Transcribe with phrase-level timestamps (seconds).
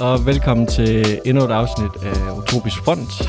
[0.00, 3.22] Og velkommen til endnu et afsnit af Utopisk Front.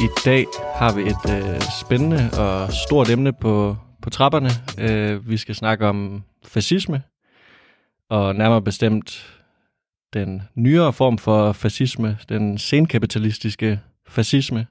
[0.00, 4.48] I dag har vi et øh, spændende og stort emne på, på trapperne.
[4.78, 7.02] Øh, vi skal snakke om fascisme,
[8.10, 9.36] og nærmere bestemt
[10.14, 14.66] den nyere form for fascisme, den senkapitalistiske fascisme.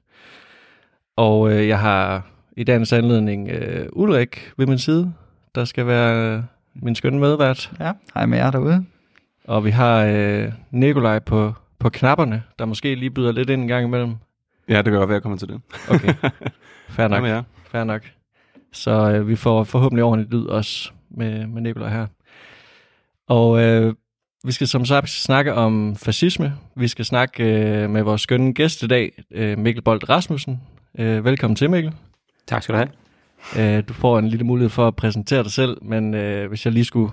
[1.16, 2.26] Og øh, jeg har
[2.56, 5.12] i dagens anledning øh, Ulrik ved min side,
[5.54, 6.42] der skal være øh,
[6.74, 7.72] min skønne medvært.
[7.80, 8.84] Ja, hej med jer derude.
[9.48, 13.68] Og vi har øh, Nikolaj på, på knapperne, der måske lige byder lidt ind en
[13.68, 14.14] gang imellem.
[14.68, 15.60] Ja, det kan godt være, jeg kommer til det.
[15.88, 16.14] Okay,
[16.96, 17.22] fair nok.
[17.22, 17.42] Med jer.
[17.70, 18.02] Fair nok.
[18.72, 22.06] Så øh, vi får forhåbentlig ordentligt lyd også med, med Nikolaj her.
[23.28, 23.94] Og øh,
[24.44, 26.54] vi skal som sagt snakke om fascisme.
[26.76, 30.60] Vi skal snakke øh, med vores skønne gæst i dag, øh, Mikkel Bolt Rasmussen.
[30.98, 31.92] Øh, velkommen til, Mikkel.
[32.46, 32.88] Tak skal du have.
[33.76, 36.72] Øh, du får en lille mulighed for at præsentere dig selv, men øh, hvis jeg
[36.72, 37.10] lige skulle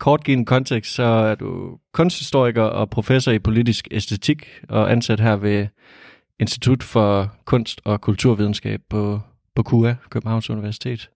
[0.00, 5.20] kort give en kontekst, så er du kunsthistoriker og professor i politisk æstetik og ansat
[5.20, 5.66] her ved
[6.40, 9.20] Institut for Kunst og Kulturvidenskab på,
[9.54, 11.10] på KUA, Københavns Universitet.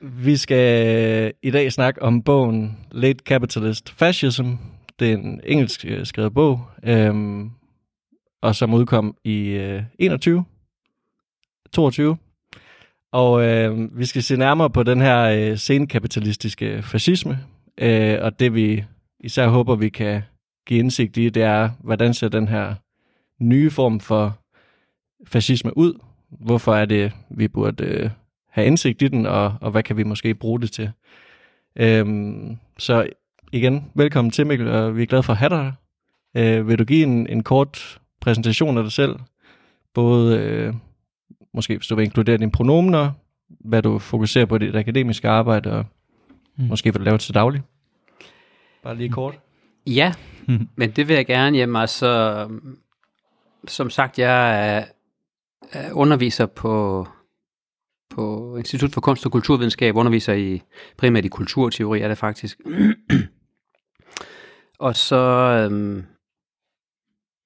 [0.00, 4.46] Vi skal i dag snakke om bogen Late Capitalist Fascism.
[4.98, 7.50] Det er en engelsk øh, skrevet bog, øhm,
[8.42, 10.44] og som udkom i øh, 21,
[11.72, 12.16] 22.
[13.12, 17.38] Og øh, vi skal se nærmere på den her øh, senkapitalistiske fascisme,
[17.78, 18.84] øh, og det vi
[19.20, 20.22] især håber, vi kan
[20.66, 22.74] give indsigt i, det er, hvordan ser den her
[23.38, 24.38] nye form for
[25.26, 25.94] fascisme ud?
[26.30, 28.10] Hvorfor er det, vi burde øh,
[28.50, 30.90] have indsigt i den, og, og hvad kan vi måske bruge det til?
[31.76, 33.08] Øhm, så
[33.52, 35.72] igen, velkommen til Mikkel, og vi er glade for at have dig.
[36.36, 39.16] Øh, vil du give en, en kort præsentation af dig selv?
[39.94, 40.74] Både, øh,
[41.54, 43.10] måske hvis du vil inkludere dine pronomener,
[43.48, 45.84] hvad du fokuserer på i dit akademiske arbejde, og
[46.56, 46.64] mm.
[46.64, 47.62] måske hvad du laver til daglig.
[48.88, 49.38] Bare lige kort.
[49.86, 50.14] Ja,
[50.76, 51.58] men det vil jeg gerne.
[51.58, 52.48] Jamen altså,
[53.66, 54.84] som sagt, jeg er,
[55.72, 57.06] er underviser på,
[58.10, 60.62] på Institut for Kunst og Kulturvidenskab, underviser i
[60.96, 62.60] primært i kulturteori, er det faktisk.
[64.86, 66.04] og så, øhm,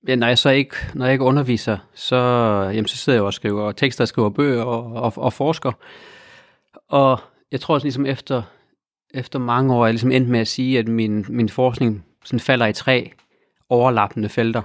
[0.08, 2.16] ja, når jeg så ikke, når jeg ikke underviser, så,
[2.72, 5.72] jamen, så sidder jeg og skriver tekster, skriver bøger og, og, og forsker.
[6.88, 7.20] Og
[7.52, 8.42] jeg tror også ligesom efter,
[9.14, 12.40] efter mange år er jeg ligesom endt med at sige, at min, min forskning sådan
[12.40, 13.12] falder i tre
[13.68, 14.62] overlappende felter.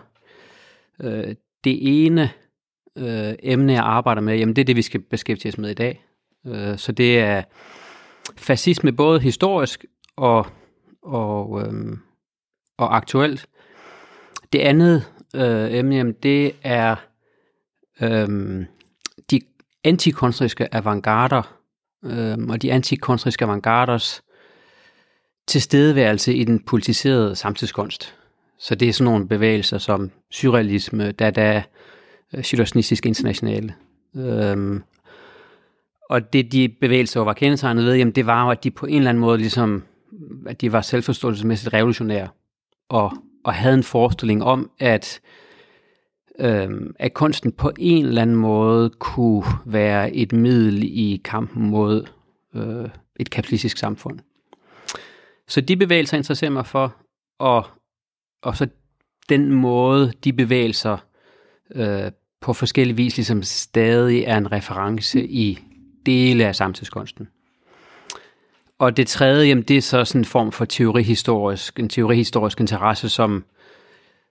[1.02, 2.30] Øh, det ene
[2.98, 5.74] øh, emne, jeg arbejder med, jamen det er det, vi skal beskæftige os med i
[5.74, 6.06] dag.
[6.48, 7.44] Øh, så det er
[8.38, 9.86] fascisme både historisk
[10.16, 10.48] og,
[11.04, 11.98] og, øh,
[12.78, 13.48] og aktuelt.
[14.54, 16.96] Det andet øh, emne, jamen det er
[18.02, 18.66] øh,
[19.32, 19.42] de
[19.84, 21.58] antikonstriske avantgarder
[22.06, 24.22] øh, og de antikonstriske avantgarders
[25.48, 28.16] tilstedeværelse i den politiserede samtidskunst.
[28.60, 31.64] Så det er sådan nogle bevægelser som surrealisme, dada,
[32.34, 33.74] øh, situationistisk internationale.
[34.16, 34.84] Øhm,
[36.10, 38.96] og det de bevægelser var kendetegnet ved, jamen det var jo, at de på en
[38.96, 39.84] eller anden måde ligesom,
[40.48, 42.28] at de var selvforståelsesmæssigt revolutionære,
[42.90, 43.12] og,
[43.44, 45.20] og havde en forestilling om, at,
[46.40, 52.08] øhm, at kunsten på en eller anden måde kunne være et middel i kampen mod
[52.56, 54.20] øh, et kapitalistisk samfund.
[55.48, 56.96] Så de bevægelser interesserer mig for,
[57.40, 57.66] og,
[58.44, 58.68] og så
[59.30, 60.98] den måde, de bevægelser
[61.76, 65.60] øh, på forskellige vis ligesom stadig er en reference i
[66.06, 67.28] dele af samtidskunsten.
[68.80, 73.10] Og det tredje, jamen, det er så sådan en form for teorihistorisk, en teorihistorisk interesse,
[73.10, 73.46] som,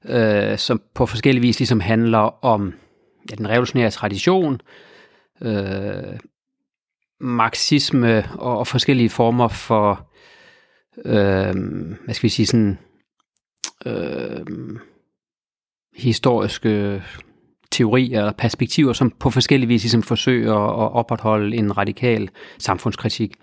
[0.04, 2.74] øh, som på forskellige vis ligesom handler om
[3.30, 4.60] ja, den revolutionære tradition,
[5.42, 6.18] øh,
[7.20, 10.10] marxisme og, og forskellige former for
[11.04, 11.54] øh,
[12.04, 12.78] hvad skal vi sige, sådan
[13.86, 14.46] øh,
[15.96, 17.02] historiske
[17.72, 22.28] teorier eller perspektiver, som på forskellige vis ligesom forsøger at opretholde en radikal
[22.58, 23.34] samfundskritik.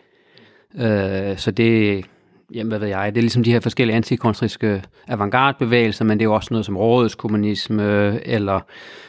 [0.76, 2.06] Øh, så det,
[2.54, 6.30] jamen hvad ved jeg, det er ligesom de her forskellige antikonstriske avantgarde-bevægelser, men det er
[6.30, 8.60] jo også noget som rådighedskommunisme, eller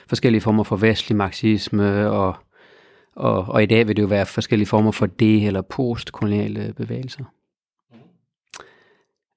[0.09, 2.37] forskellige former for vestlig marxisme, og,
[3.17, 7.25] og, og i dag vil det jo være forskellige former for det- eller postkoloniale bevægelser.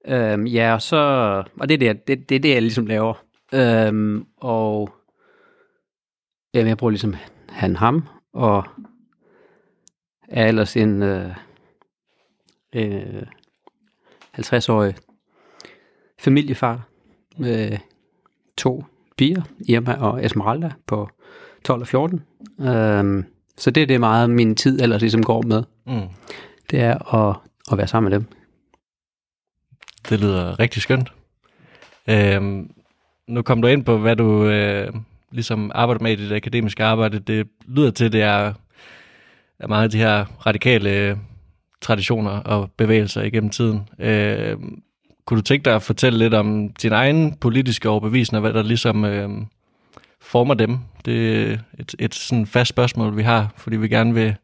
[0.08, 0.96] Øhm, ja, og så,
[1.60, 3.24] og det er det, det, det, er det jeg ligesom laver.
[3.54, 4.90] Øhm, og
[6.54, 7.14] jamen, jeg bruger ligesom
[7.48, 8.64] han ham, og
[10.28, 11.30] er ellers en øh,
[12.74, 13.22] øh,
[14.38, 14.94] 50-årig
[16.18, 16.88] familiefar
[17.36, 17.78] med
[18.56, 18.84] to
[19.16, 21.08] piger, Irma og Esmeralda på
[21.64, 22.24] 12 og 14.
[22.60, 23.24] Øhm,
[23.56, 25.62] så det er det meget min tid ellers ligesom går med.
[25.86, 26.08] Mm.
[26.70, 27.36] Det er at,
[27.72, 28.37] at være sammen med dem.
[30.08, 31.12] Det lyder rigtig skønt.
[32.08, 32.70] Øhm,
[33.26, 34.92] nu kom du ind på, hvad du øh,
[35.30, 37.18] ligesom arbejder med i dit akademiske arbejde.
[37.18, 38.52] Det lyder til, det er,
[39.58, 41.16] er meget af de her radikale øh,
[41.80, 43.88] traditioner og bevægelser igennem tiden.
[43.98, 44.56] Øh,
[45.24, 48.68] kunne du tænke dig at fortælle lidt om din egen politiske overbevisning, og hvad der
[48.68, 49.28] ligesom øh,
[50.20, 50.78] former dem?
[51.04, 54.34] Det er et, et sådan fast spørgsmål, vi har, fordi vi gerne vil,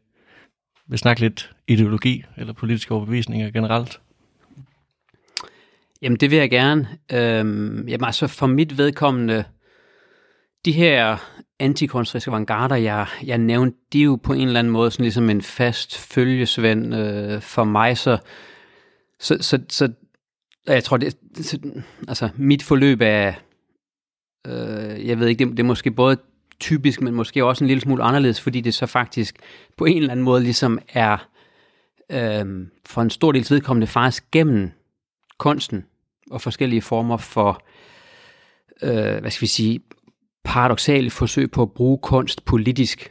[0.87, 3.99] vil snakke lidt ideologi eller politiske overbevisninger generelt.
[6.01, 6.87] Jamen, det vil jeg gerne.
[7.11, 9.43] Øhm, jamen, altså for mit vedkommende,
[10.65, 11.17] de her
[11.59, 15.29] antikonstriske avantgarder, jeg, jeg nævnte, de er jo på en eller anden måde sådan ligesom
[15.29, 18.17] en fast følgesvend øh, for mig, så,
[19.19, 19.91] så, så, så
[20.67, 21.59] jeg tror, det, så,
[22.07, 23.33] altså mit forløb er,
[24.47, 26.17] øh, jeg ved ikke, det, det er måske både
[26.59, 29.35] typisk, men måske også en lille smule anderledes, fordi det så faktisk
[29.77, 31.27] på en eller anden måde ligesom er
[32.11, 34.71] øh, for en stor del vedkommende faktisk gennem
[35.37, 35.85] kunsten
[36.31, 37.63] og forskellige former for,
[38.83, 39.79] øh, hvad skal vi sige,
[40.43, 43.09] paradoxale forsøg på at bruge kunst politisk.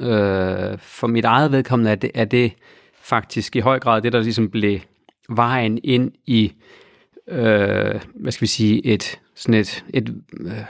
[0.00, 2.52] Øh, for mit eget vedkommende er det, er det
[2.94, 4.80] faktisk i høj grad det, der ligesom blev
[5.28, 6.52] vejen ind i,
[7.28, 10.64] øh, hvad skal vi sige, et, sådan et, et øh,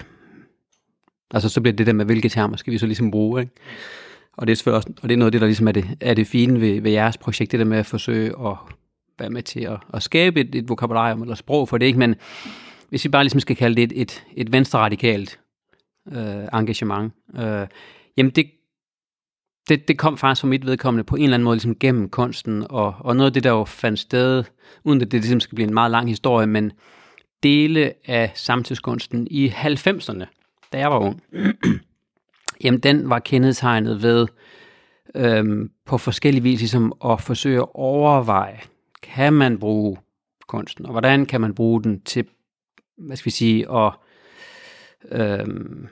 [1.30, 3.52] altså så bliver det der med, hvilke termer skal vi så ligesom bruge, ikke?
[4.36, 6.14] Og det er også, og det er noget af det, der ligesom er det, er
[6.14, 8.56] det fine ved, ved jeres projekt, det der med at forsøge at
[9.18, 11.98] være med til at, at skabe et, et vokabularium eller sprog for det, ikke?
[11.98, 12.14] Men
[12.88, 15.40] hvis vi bare ligesom skal kalde det et, et, et venstre-radikalt
[16.12, 17.66] øh, engagement, øh,
[18.16, 18.46] jamen det,
[19.68, 22.66] det, det kom faktisk fra mit vedkommende på en eller anden måde ligesom gennem kunsten,
[22.70, 24.44] og, og noget af det, der jo fandt sted,
[24.84, 26.72] uden at det ligesom skal blive en meget lang historie, men
[27.42, 30.24] dele af samtidskunsten i 90'erne,
[30.72, 31.22] da jeg var ung,
[32.64, 34.26] jamen den var kendetegnet ved
[35.14, 38.60] øhm, på forskellige vis ligesom at forsøge at overveje,
[39.02, 39.96] kan man bruge
[40.48, 42.24] kunsten, og hvordan kan man bruge den til,
[42.98, 43.92] hvad skal vi sige, at
[45.12, 45.88] øhm,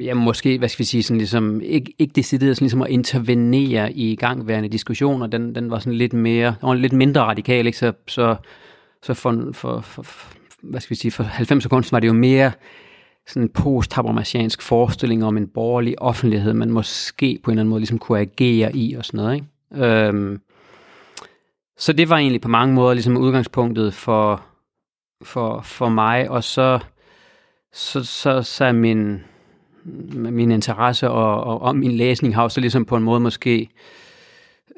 [0.00, 3.92] ja, måske, hvad skal vi sige, sådan ligesom, ikke, ikke decideret sådan ligesom at intervenere
[3.92, 7.78] i gangværende diskussioner, den, den var sådan lidt mere, den var lidt mindre radikal, ikke?
[7.78, 8.36] Så, så,
[9.02, 10.04] så for, for, for,
[10.62, 12.52] hvad skal vi sige, for 90 kunst var det jo mere
[13.26, 13.94] sådan en post
[14.60, 18.76] forestilling om en borgerlig offentlighed, man måske på en eller anden måde ligesom kunne agere
[18.76, 19.86] i og sådan noget, ikke?
[19.86, 20.40] Øhm,
[21.78, 24.46] så det var egentlig på mange måder ligesom udgangspunktet for,
[25.22, 26.78] for, for mig, og så,
[27.72, 29.20] så, så, så er min,
[30.12, 33.68] min interesse og, og, og min læsning har også ligesom på en måde måske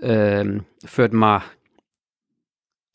[0.02, 1.40] øh, ført mig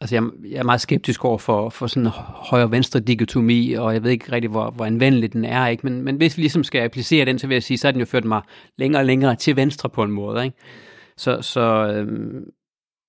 [0.03, 2.09] altså jeg, jeg er meget skeptisk over for, for sådan
[2.49, 5.85] højre-venstre dikotomi, og jeg ved ikke rigtig, hvor, hvor anvendelig den er, ikke?
[5.85, 7.99] Men, men hvis vi ligesom skal applicere den, så vil jeg sige, så har den
[7.99, 8.41] jo ført mig
[8.77, 10.57] længere og længere til venstre på en måde, ikke?
[11.17, 12.43] Så, så, øhm,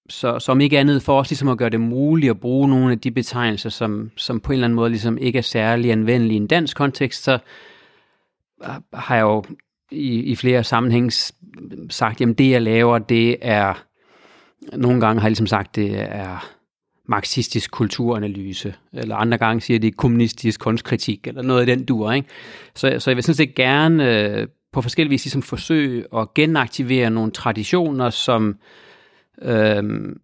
[0.09, 2.99] så som ikke andet for os ligesom at gøre det muligt at bruge nogle af
[2.99, 6.41] de betegnelser, som, som på en eller anden måde ligesom ikke er særlig anvendelige i
[6.41, 7.39] en dansk kontekst, så
[8.61, 9.45] ah, har jeg jo
[9.91, 11.11] i, i flere sammenhænge
[11.91, 13.85] sagt, jamen det jeg laver, det er,
[14.77, 16.51] nogle gange har jeg ligesom sagt, det er
[17.09, 22.29] marxistisk kulturanalyse, eller andre gange siger det kommunistisk kunstkritik, eller noget af den dur, ikke?
[22.75, 27.11] Så, så jeg vil sådan set gerne øh, på forskellige vis ligesom forsøge at genaktivere
[27.11, 28.55] nogle traditioner, som øh,
[29.43, 30.15] øh,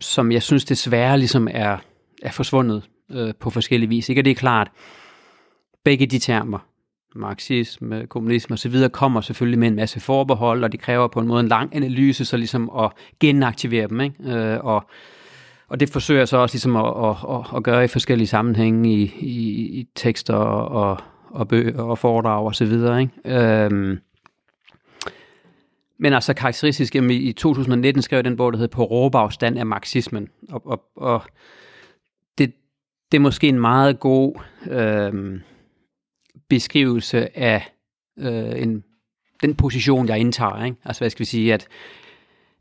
[0.00, 1.78] som jeg synes desværre ligesom er,
[2.22, 4.08] er forsvundet øh, på forskellige vis.
[4.08, 4.20] Ikke?
[4.20, 4.68] Og det er klart,
[5.84, 6.58] begge de termer,
[7.16, 11.40] marxisme, kommunisme osv., kommer selvfølgelig med en masse forbehold, og de kræver på en måde
[11.40, 12.90] en lang analyse, så ligesom at
[13.20, 14.00] genaktivere dem.
[14.00, 14.32] Ikke?
[14.32, 14.84] Øh, og,
[15.68, 18.92] og det forsøger jeg så også ligesom at, at, at, at gøre i forskellige sammenhænge
[18.92, 22.72] i, i, i tekster og, og og, bøger og foredrag osv.
[22.72, 23.10] Ikke?
[23.24, 23.98] Øh,
[25.98, 29.66] men altså karakteristisk, jamen, i 2019 skrev jeg den bog, der hedder På råbafstand af
[29.66, 30.28] marxismen.
[30.48, 31.22] Og, og, og
[32.38, 32.52] det,
[33.12, 35.40] det er måske en meget god øh,
[36.48, 37.72] beskrivelse af
[38.18, 38.84] øh, en,
[39.42, 40.64] den position, jeg indtager.
[40.64, 40.76] Ikke?
[40.84, 41.68] Altså hvad skal vi sige, at,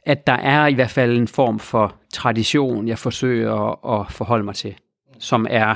[0.05, 4.43] at der er i hvert fald en form for tradition, jeg forsøger at, at forholde
[4.43, 4.75] mig til,
[5.19, 5.75] som er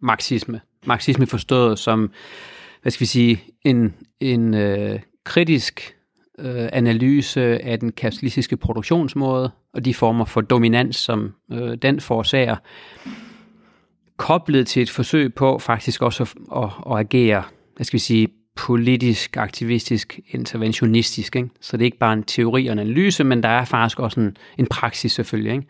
[0.00, 0.60] marxisme.
[0.86, 2.10] Marxisme forstået som,
[2.82, 5.95] hvad skal vi sige, en, en øh, kritisk
[6.38, 12.56] øh, analyse af den kapitalistiske produktionsmåde og de former for dominans, som øh, den forårsager,
[14.16, 17.42] koblet til et forsøg på faktisk også at, at, at agere,
[17.76, 21.36] hvad skal vi sige, politisk, aktivistisk, interventionistisk.
[21.36, 21.48] Ikke?
[21.60, 24.20] Så det er ikke bare en teori og en analyse, men der er faktisk også
[24.20, 25.52] en, en praksis selvfølgelig.
[25.52, 25.66] Ikke?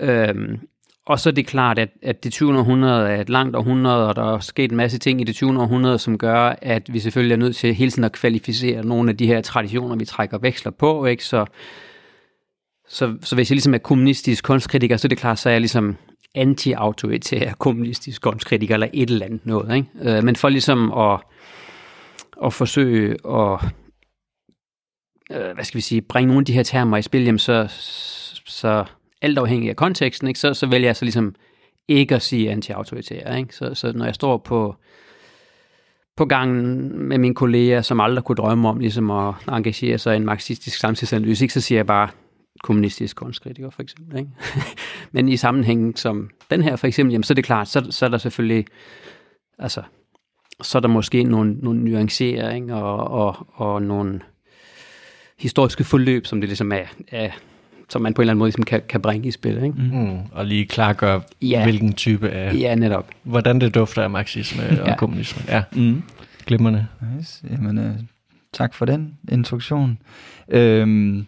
[0.00, 0.60] Øhm,
[1.08, 2.58] og så er det klart, at, at det 20.
[2.58, 5.60] århundrede er et langt århundrede, og der er sket en masse ting i det 20.
[5.60, 9.16] århundrede, som gør, at vi selvfølgelig er nødt til hele tiden at kvalificere nogle af
[9.16, 11.06] de her traditioner, vi trækker veksler på.
[11.06, 11.24] Ikke?
[11.24, 11.46] Så,
[12.88, 15.60] så, så hvis jeg ligesom er kommunistisk kunstkritiker, så er det klart, så er jeg
[15.60, 15.96] ligesom
[16.34, 19.76] anti-autoritær kommunistisk kunstkritiker, eller et eller andet noget.
[19.76, 20.16] Ikke?
[20.16, 21.20] Øh, men for ligesom at,
[22.44, 23.60] at forsøge at
[25.30, 27.66] øh, hvad skal vi sige, bringe nogle af de her termer i spil, jamen så,
[28.46, 28.84] så
[29.22, 31.34] alt afhængig af konteksten, ikke, så, så vælger jeg så ligesom
[31.88, 33.36] ikke at sige anti-autoritær.
[33.36, 33.56] Ikke?
[33.56, 34.76] Så, så når jeg står på,
[36.16, 40.16] på gangen med mine kolleger, som aldrig kunne drømme om ligesom at engagere sig i
[40.16, 42.08] en marxistisk samtidsanalyse, ikke, så siger jeg bare
[42.62, 44.18] kommunistisk kunstkritiker for eksempel.
[44.18, 44.30] Ikke?
[45.12, 48.04] Men i sammenhængen som den her for eksempel, jamen, så er det klart, så, så
[48.04, 48.66] er der selvfølgelig,
[49.58, 49.82] altså,
[50.62, 54.20] så er der måske nogle, nogle nuanceringer og, og, og nogle
[55.38, 57.30] historiske forløb, som det ligesom er, er
[57.88, 59.54] som man på en eller anden måde ligesom kan, kan bringe i spil.
[59.56, 59.68] Ikke?
[59.68, 61.62] Mm, og lige klargøre, Ja.
[61.62, 63.06] hvilken type af, Ja, netop.
[63.22, 64.96] hvordan det dufter af marxisme og Ja.
[64.96, 65.42] kommunisme.
[65.48, 66.02] Ja, Mm.
[66.46, 66.86] glimrende.
[67.16, 67.46] Nice.
[67.50, 67.94] Jamen, øh,
[68.52, 69.98] tak for den introduktion.
[70.48, 71.26] Øhm,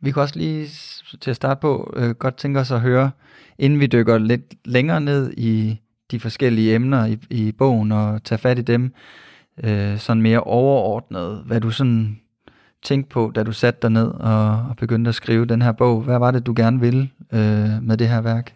[0.00, 0.66] vi kan også lige
[1.20, 3.10] til at starte på øh, godt tænke os at høre,
[3.58, 5.80] inden vi dykker lidt længere ned i
[6.10, 8.92] de forskellige emner i, i bogen og tage fat i dem,
[9.64, 12.18] øh, sådan mere overordnet, hvad du sådan
[12.82, 16.02] tænkte på, da du satte dig ned og, og begyndte at skrive den her bog.
[16.02, 18.54] Hvad var det, du gerne ville øh, med det her værk?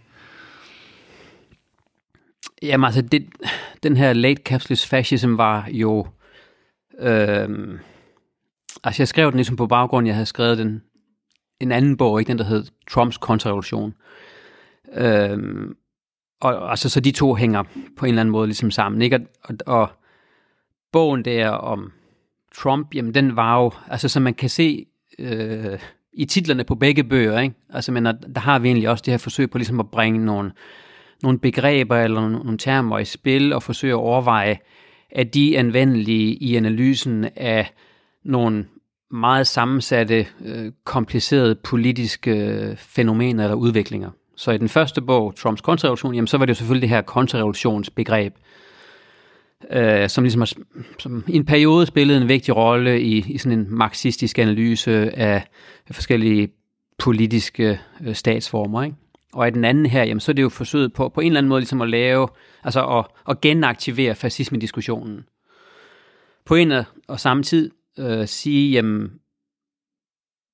[2.63, 3.27] Jamen altså, det,
[3.83, 6.07] den her late capitalist fascism var jo...
[6.99, 7.79] Øh,
[8.85, 10.83] altså, jeg skrev den ligesom på baggrund, jeg havde skrevet den,
[11.61, 13.95] en anden bog, ikke den, der hed Trumps kontrarevolution.
[14.95, 15.39] Øh,
[16.41, 17.63] og altså, så de to hænger
[17.97, 19.17] på en eller anden måde ligesom sammen, ikke?
[19.17, 19.89] Og, og, og
[20.93, 21.93] bogen der om
[22.59, 24.87] Trump, jamen den var jo, altså som man kan se
[25.19, 25.79] øh,
[26.13, 27.55] i titlerne på begge bøger, ikke?
[27.73, 30.53] Altså, men der, har vi egentlig også det her forsøg på ligesom at bringe nogle,
[31.23, 34.59] nogle begreber eller nogle, nogle termer i spil og forsøge at overveje,
[35.11, 37.73] at de anvendelige i analysen af
[38.25, 38.67] nogle
[39.11, 44.11] meget sammensatte, øh, komplicerede politiske fænomener eller udviklinger.
[44.37, 47.03] Så i den første bog, Trumps kontrarevolution, jamen så var det jo selvfølgelig det her
[47.03, 48.35] kontrarevolutionsbegreb,
[49.71, 50.53] øh, som ligesom har,
[50.99, 55.49] som i en periode spillede en vigtig rolle i, i sådan en marxistisk analyse af,
[55.91, 56.49] forskellige
[56.99, 58.83] politiske øh, statsformer.
[58.83, 58.97] Ikke?
[59.33, 61.41] Og i den anden her, jamen, så er det jo forsøget på, på en eller
[61.41, 62.29] anden måde ligesom at lave,
[62.65, 65.25] altså at, at genaktivere fascisme-diskussionen.
[66.47, 69.11] På en og, og samme tid øh, sige, jamen,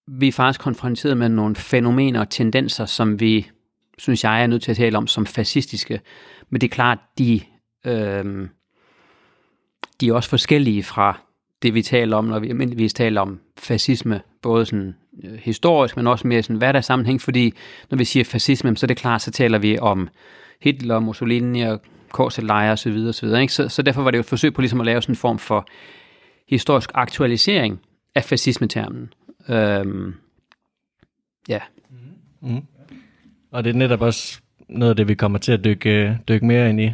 [0.07, 3.51] vi er faktisk konfronteret med nogle fænomener og tendenser, som vi,
[3.99, 6.01] synes jeg, er nødt til at tale om som fascistiske.
[6.51, 7.41] Men det er klart, de,
[7.87, 8.49] øh,
[10.03, 11.21] de er også forskellige fra
[11.63, 14.95] det, vi taler om, når vi almindeligvis taler om fascisme, både sådan
[15.25, 17.55] øh, historisk, men også mere sådan hverdagssammenhæng, fordi
[17.91, 20.09] når vi siger fascisme, så er det klart, så taler vi om
[20.61, 21.81] Hitler, Mussolini og
[22.15, 23.07] KZ-lejre osv.
[23.09, 23.29] osv.
[23.41, 23.53] Ikke?
[23.53, 25.39] Så, så derfor var det jo et forsøg på ligesom at lave sådan en form
[25.39, 25.67] for
[26.49, 27.81] historisk aktualisering
[28.15, 29.13] af fascismetermen.
[29.49, 30.15] Øhm,
[31.49, 31.59] ja,
[32.43, 32.67] Mm.
[33.51, 36.47] Og det er netop også noget af det, vi kommer til at dykke, øh, dykke
[36.47, 36.93] mere ind i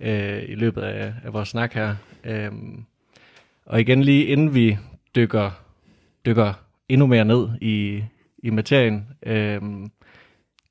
[0.00, 1.94] øh, i løbet af, af vores snak her.
[2.24, 2.84] Øhm,
[3.66, 4.78] og igen lige inden vi
[5.16, 5.50] dykker,
[6.26, 6.52] dykker
[6.88, 8.02] endnu mere ned i,
[8.38, 9.08] i materien.
[9.26, 9.90] Øhm,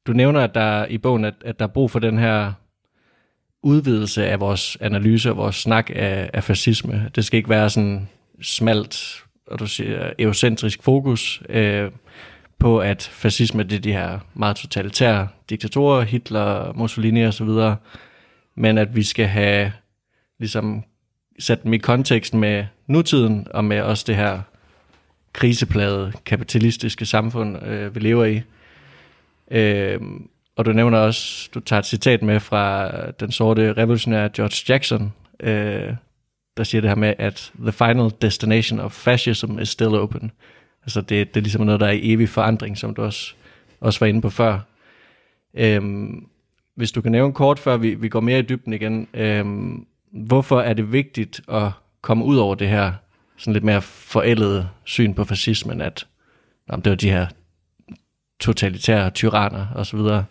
[0.08, 2.54] du nævner, at der i bogen, at, at der er brug for den her
[3.64, 7.12] udvidelse af vores analyse og vores snak af, af fascisme.
[7.16, 8.10] Det skal ikke være sådan
[8.42, 11.92] smalt, og du siger, eurocentrisk fokus øh,
[12.60, 17.50] på, at fascisme det er de her meget totalitære diktatorer, Hitler, Mussolini osv.,
[18.56, 19.72] men at vi skal have
[20.40, 20.84] ligesom
[21.44, 24.42] sat dem i kontekst med nutiden, og med også det her
[25.34, 28.42] kriseplade kapitalistiske samfund, øh, vi lever i.
[29.52, 30.00] Øh,
[30.56, 35.14] og du nævner også, du tager et citat med fra den sorte revolutionære George Jackson,
[35.40, 35.94] øh,
[36.58, 40.32] der siger det her med, at the final destination of fascism is still open.
[40.84, 43.34] Altså det, det er ligesom noget, der er i evig forandring, som du også,
[43.80, 44.60] også var inde på før.
[45.54, 46.28] Øhm,
[46.76, 50.62] hvis du kan nævne kort, før vi, vi går mere i dybden igen, øhm, hvorfor
[50.62, 52.94] er det vigtigt at komme ud over det her
[53.38, 56.08] sådan lidt mere forældede syn på fascismen, at
[56.70, 57.28] om det var de her
[58.40, 60.26] totalitære tyranner og så videre.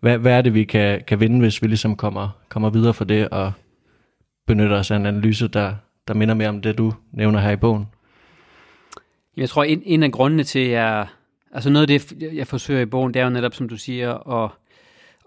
[0.00, 3.04] Hvad, hvad er det, vi kan, kan vinde, hvis vi ligesom kommer, kommer videre for
[3.04, 3.52] det og
[4.46, 5.74] benytter os af en analyse, der,
[6.08, 7.86] der minder mere om det, du nævner her i bogen?
[9.36, 11.06] Jeg tror, en, en af grundene til, at jeg,
[11.52, 14.42] altså noget af det, jeg forsøger i bogen, det er jo netop, som du siger,
[14.44, 14.50] at,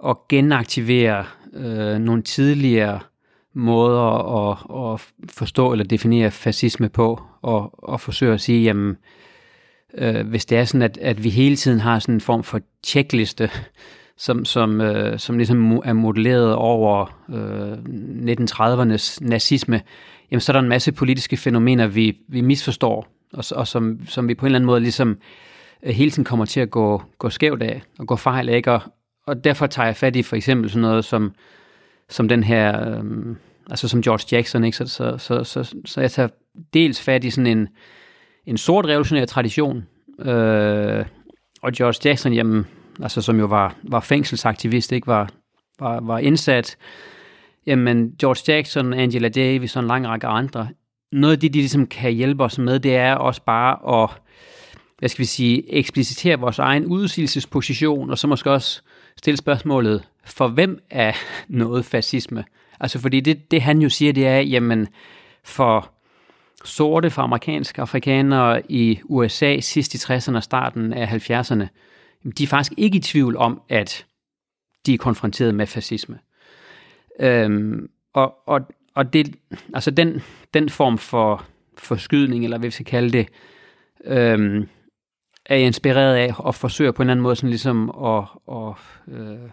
[0.06, 3.00] at genaktivere øh, nogle tidligere
[3.60, 4.02] måder
[4.52, 4.58] at,
[4.94, 8.98] at forstå eller definere fascisme på, og, og forsøge at sige, jamen,
[9.98, 12.60] øh, hvis det er sådan, at, at vi hele tiden har sådan en form for
[12.84, 13.50] checkliste,
[14.18, 17.74] som, som, øh, som ligesom er modelleret over øh,
[18.34, 19.82] 1930'ernes nazisme,
[20.32, 24.28] jamen så er der en masse politiske fænomener, vi, vi misforstår, og, og som, som
[24.28, 25.18] vi på en eller anden måde ligesom
[25.84, 28.72] øh, hele tiden kommer til at gå, gå skævt af, og gå fejl af, ikke?
[28.72, 28.82] Og,
[29.28, 31.32] og derfor tager jeg fat i for eksempel sådan noget som,
[32.10, 33.36] som den her, Øh,
[33.70, 34.78] altså som George Jackson, ikke?
[34.78, 36.30] Så, så, så, så, så jeg tager
[36.74, 37.68] dels fat i sådan en,
[38.46, 39.88] en sort revolutionær tradition,
[40.20, 41.06] øh,
[41.62, 42.68] og George Jackson, jamen,
[43.02, 45.08] altså som jo var, var fængselsaktivist, ikke?
[45.08, 45.30] Var,
[45.80, 46.78] var, var indsat,
[47.66, 50.68] jamen George Jackson, Angela Davis og en lang række andre,
[51.12, 54.10] noget af det, de ligesom kan hjælpe os med, det er også bare at,
[55.00, 58.82] hvad skal vi sige, eksplicitere vores egen udsigelsesposition, og så måske også
[59.18, 61.14] stille spørgsmålet, for hvem er
[61.48, 62.44] noget fascisme?
[62.80, 64.88] Altså fordi det, det han jo siger, det er, jamen
[65.44, 65.92] for
[66.64, 71.68] sorte, for amerikanske afrikanere i USA sidst i 60'erne og starten af 70'erne,
[72.38, 74.06] de er faktisk ikke i tvivl om, at
[74.86, 76.20] de er konfronteret med fascisme.
[77.20, 78.62] Øhm, og, og,
[78.96, 79.36] og det,
[79.74, 80.22] altså den,
[80.54, 81.46] den form for
[81.78, 83.28] forskydning, eller hvad vi skal kalde det,
[84.06, 84.68] øhm,
[85.46, 88.74] er jeg inspireret af og forsøger på en eller anden måde sådan ligesom at, at
[89.16, 89.50] øh,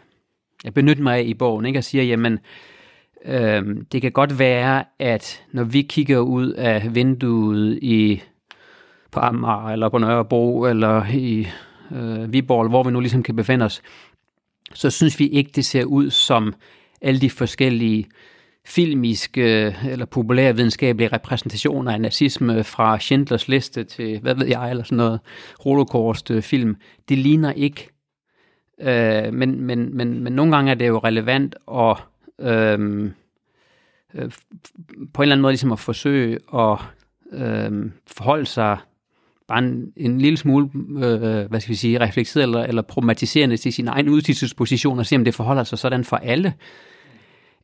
[0.64, 1.78] jeg benytte mig af i bogen, ikke?
[1.78, 2.38] og siger, jamen, øh,
[3.24, 8.22] Øhm, det kan godt være, at når vi kigger ud af vinduet i
[9.10, 11.46] på Amager, eller på Nørrebro, eller i
[11.92, 13.82] øh, Viborg, hvor vi nu ligesom kan befinde os,
[14.74, 16.54] så synes vi ikke, det ser ud som
[17.00, 18.06] alle de forskellige
[18.66, 24.84] filmiske eller populære videnskabelige repræsentationer af nazisme fra Schindlers liste til, hvad ved jeg, eller
[24.84, 25.20] sådan noget
[25.64, 26.76] holocaust-film, øh,
[27.08, 27.88] det ligner ikke.
[28.80, 31.96] Øh, men, men, men, men nogle gange er det jo relevant at
[32.40, 33.10] Øhm, øh,
[34.14, 34.30] øh,
[35.14, 36.78] på en eller anden måde ligesom at forsøge at
[37.32, 38.78] øhm, forholde sig
[39.48, 43.72] bare en, en lille smule, øh, hvad skal vi sige, reflekteret eller, eller problematiserende til
[43.72, 46.54] sin egen udsigelsesposition og se, om det forholder sig sådan for alle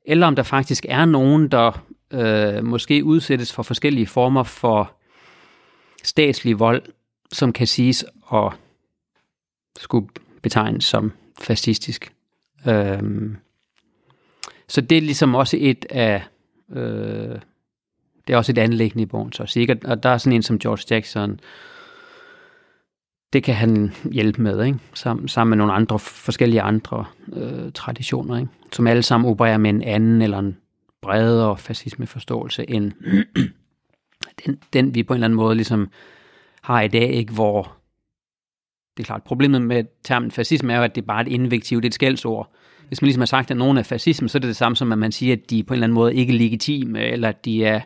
[0.05, 4.92] eller om der faktisk er nogen, der øh, måske udsættes for forskellige former for
[6.05, 6.83] statslig vold,
[7.33, 8.53] som kan siges at
[9.79, 10.09] skulle
[10.42, 12.12] betegnes som fascistisk.
[12.68, 13.03] Øh,
[14.72, 16.22] så det er ligesom også et af
[16.72, 17.38] øh,
[18.26, 19.85] det er også et anlæggende i bogen, så sikkert.
[19.85, 21.40] Og der er sådan en som George Jackson,
[23.32, 24.78] det kan han hjælpe med, ikke?
[24.94, 28.50] Sam, sammen med nogle andre forskellige andre øh, traditioner, ikke?
[28.72, 30.56] som alle sammen opererer med en anden eller en
[31.02, 32.92] bredere fascismeforståelse end
[34.46, 35.88] den, den, vi på en eller anden måde ligesom
[36.62, 37.32] har i dag, ikke?
[37.32, 37.76] hvor
[38.96, 41.78] det er klart, problemet med termen fascisme er jo, at det er bare et invektiv,
[41.78, 42.52] det er et skældsord.
[42.92, 44.92] Hvis man ligesom har sagt, at nogen er fascisme, så er det det samme som,
[44.92, 47.44] at man siger, at de på en eller anden måde ikke er legitime, eller at
[47.44, 47.81] de er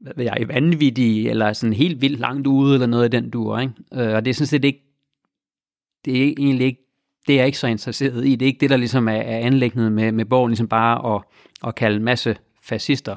[0.00, 3.58] hvad ved jeg, vanvittige, eller sådan helt vildt langt ude, eller noget af den duer,
[3.58, 3.72] ikke?
[3.94, 4.82] Øh, og det er sådan set ikke,
[6.04, 6.80] det er egentlig ikke,
[7.26, 8.36] det er jeg ikke så interesseret i.
[8.36, 11.22] Det er ikke det, der ligesom er, er anlægnet med, med bogen, ligesom bare at,
[11.66, 13.16] at kalde en masse fascister.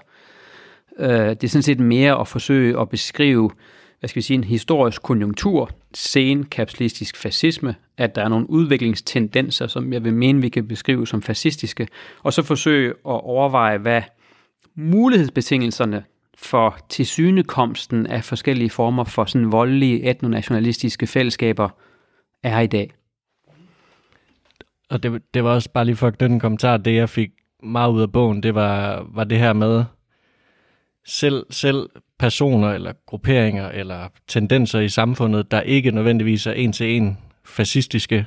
[1.00, 3.52] Øh, det er sådan set mere at forsøge at beskrive,
[4.00, 9.94] hvad skal vi sige, en historisk konjunktur, senkapitalistisk fascisme, at der er nogle udviklingstendenser, som
[9.94, 11.88] jeg vil mene, vi kan beskrive som fascistiske,
[12.24, 14.02] og så forsøge at overveje, hvad
[14.76, 16.04] mulighedsbetingelserne
[16.38, 21.70] for tilsynekomsten af forskellige former for sådan voldelige etnonationalistiske fællesskaber
[22.44, 22.94] er i dag.
[24.90, 27.30] Og det, det var også bare lige for den kommentar, det jeg fik
[27.64, 29.86] meget ud af bogen, det var, var det her med
[31.08, 31.90] selv, selv
[32.20, 38.26] personer eller grupperinger eller tendenser i samfundet, der ikke nødvendigvis er en til en fascistiske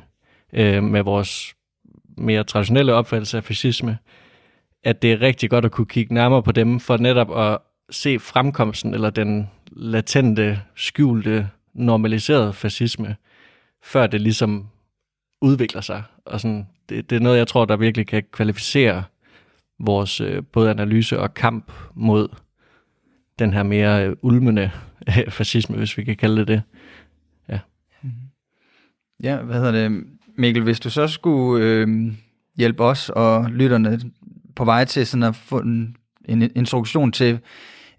[0.52, 1.54] øh, med vores
[2.18, 3.98] mere traditionelle opfattelse af fascisme,
[4.84, 7.58] at det er rigtig godt at kunne kigge nærmere på dem, for netop at
[7.90, 13.16] se fremkomsten eller den latente, skjulte, normaliserede fascisme,
[13.82, 14.68] før det ligesom
[15.42, 16.02] udvikler sig.
[16.26, 19.04] Og sådan, det, det er noget, jeg tror, der virkelig kan kvalificere
[19.80, 22.28] vores øh, både analyse og kamp mod
[23.40, 24.70] den her mere øh, ulmende
[25.08, 26.62] øh, fascisme, hvis vi kan kalde det det.
[27.48, 27.58] Ja.
[28.02, 28.20] Mm-hmm.
[29.22, 30.04] Ja, hvad hedder det?
[30.36, 32.12] Mikkel, hvis du så skulle øh,
[32.56, 34.00] hjælpe os og lytterne
[34.56, 37.38] på vej til sådan at få en, en instruktion til,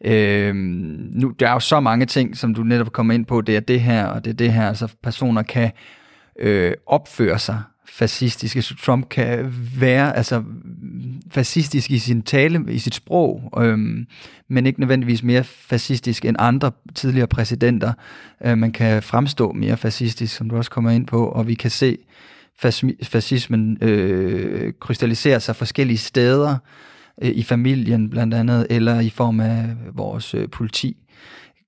[0.06, 3.56] Øh, nu, der er jo så mange ting, som du netop kommer ind på, det
[3.56, 5.71] er det her, og det er det her, altså personer kan
[6.39, 10.43] øh, opføre sig fascistiske, så Trump kan være altså
[11.32, 14.08] fascistisk i sin tale, i sit sprog, øhm,
[14.47, 17.93] men ikke nødvendigvis mere fascistisk end andre tidligere præsidenter.
[18.45, 21.71] Øh, man kan fremstå mere fascistisk, som du også kommer ind på, og vi kan
[21.71, 21.97] se
[23.04, 26.58] fascismen øh, krystallisere sig forskellige steder,
[27.21, 30.97] øh, i familien blandt andet, eller i form af vores øh, politi.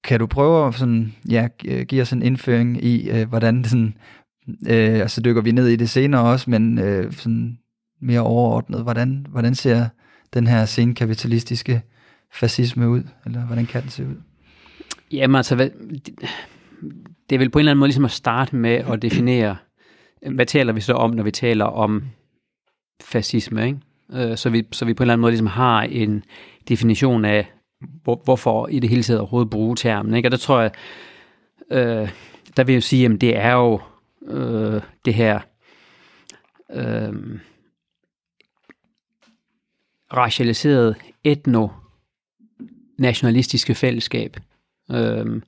[0.03, 1.47] Kan du prøve at sådan, ja,
[1.87, 3.93] give os en indføring i, øh, hvordan sådan,
[4.47, 7.57] øh, altså dykker vi ned i det senere også, men øh, sådan
[8.01, 9.85] mere overordnet, hvordan, hvordan ser
[10.33, 11.81] den her senkapitalistiske
[12.33, 14.15] fascisme ud, eller hvordan kan den se ud?
[15.11, 15.69] Jamen altså, hvad,
[16.05, 16.19] det,
[17.29, 19.55] det er vel på en eller anden måde ligesom at starte med at definere
[20.31, 22.03] hvad taler vi så om, når vi taler om
[23.03, 23.79] fascisme, ikke?
[24.13, 26.23] Øh, så, vi, så vi på en eller anden måde ligesom har en
[26.69, 27.51] definition af,
[28.03, 30.27] hvor, hvorfor i det hele taget overhovedet bruge termen, ikke?
[30.27, 30.71] Og der tror jeg,
[31.71, 32.09] øh,
[32.57, 33.79] der vil jeg sige, at det er jo
[34.27, 35.39] øh, det her
[36.73, 37.13] øh,
[40.13, 44.37] racialiserede etno-nationalistiske fællesskab.
[44.91, 45.41] Øh,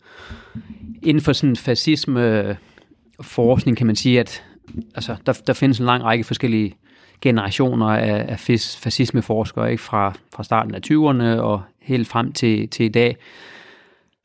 [1.03, 2.57] inden for sådan fascisme
[3.21, 4.43] forskning kan man sige, at
[4.95, 6.75] altså, der, der findes en lang række forskellige
[7.21, 8.39] generationer af, af
[8.79, 9.83] fascismeforskere ikke?
[9.83, 13.17] Fra, fra starten af 20'erne og helt frem til, til i dag.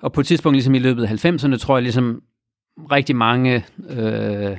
[0.02, 2.22] Og på et tidspunkt, ligesom i løbet af 90'erne, tror jeg ligesom
[2.90, 4.56] rigtig mange øh,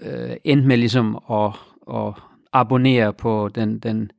[0.00, 1.52] øh, endte med ligesom at,
[1.94, 2.14] at
[2.52, 4.10] abonnere på den, den,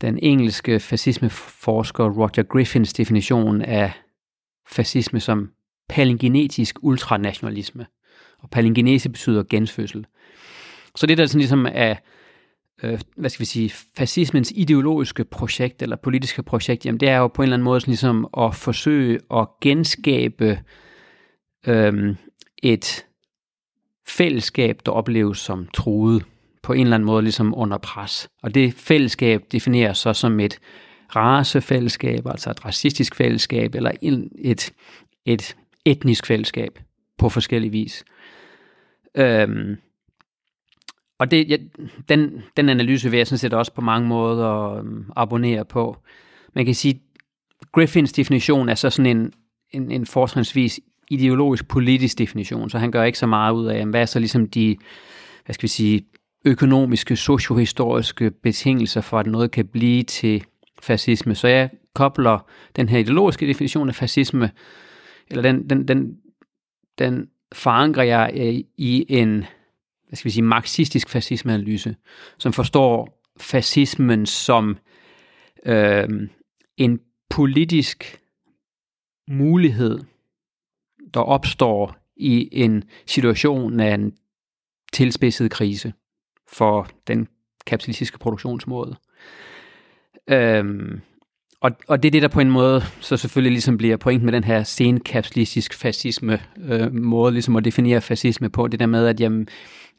[0.00, 3.92] den engelske fascismeforsker Roger Griffins definition af
[4.66, 5.50] fascisme som
[5.88, 7.86] palingenetisk ultranationalisme.
[8.38, 10.06] Og palingenese betyder genfødsel.
[10.96, 11.94] Så det der sådan ligesom er,
[12.82, 17.28] øh, hvad skal vi sige, fascismens ideologiske projekt, eller politiske projekt, jamen det er jo
[17.28, 20.58] på en eller anden måde sådan ligesom at forsøge at genskabe
[21.66, 22.16] øh,
[22.62, 23.06] et
[24.08, 26.24] fællesskab, der opleves som truet
[26.62, 28.28] på en eller anden måde ligesom under pres.
[28.42, 30.58] Og det fællesskab defineres så som et
[31.16, 34.72] racefællesskab, altså et racistisk fællesskab, eller et,
[35.24, 36.78] et etnisk fællesskab
[37.18, 38.04] på forskellige vis.
[39.14, 39.76] Øhm,
[41.18, 41.56] og det, ja,
[42.08, 45.96] den, den analyse vil jeg sådan set også på mange måder øhm, abonnere på.
[46.54, 47.02] Man kan sige,
[47.72, 49.32] Griffins definition er så sådan en,
[49.70, 54.00] en, en fortrinsvis ideologisk politisk definition, så han gør ikke så meget ud af, hvad
[54.00, 54.76] er så ligesom de,
[55.44, 56.06] hvad skal vi sige,
[56.44, 60.44] økonomiske, sociohistoriske betingelser for, at noget kan blive til
[60.82, 61.34] fascisme.
[61.34, 62.46] Så jeg kobler
[62.76, 64.50] den her ideologiske definition af fascisme,
[65.30, 66.16] eller den, den, den,
[66.98, 69.44] den forankrer jeg øh, i en
[70.10, 71.96] hvad skal vi sige, marxistisk fascismeanalyse,
[72.38, 74.78] som forstår fascismen som
[75.66, 76.08] øh,
[76.76, 78.20] en politisk
[79.28, 79.98] mulighed,
[81.14, 84.12] der opstår i en situation af en
[84.92, 85.92] tilspidset krise
[86.52, 87.28] for den
[87.66, 88.96] kapitalistiske produktionsmåde.
[90.30, 91.00] Øhm,
[91.60, 94.32] og, og det er det, der på en måde så selvfølgelig ligesom bliver point med
[94.32, 98.66] den her senkapitalistisk fascisme øh, måde ligesom at definere fascisme på.
[98.66, 99.48] Det der med, at jamen,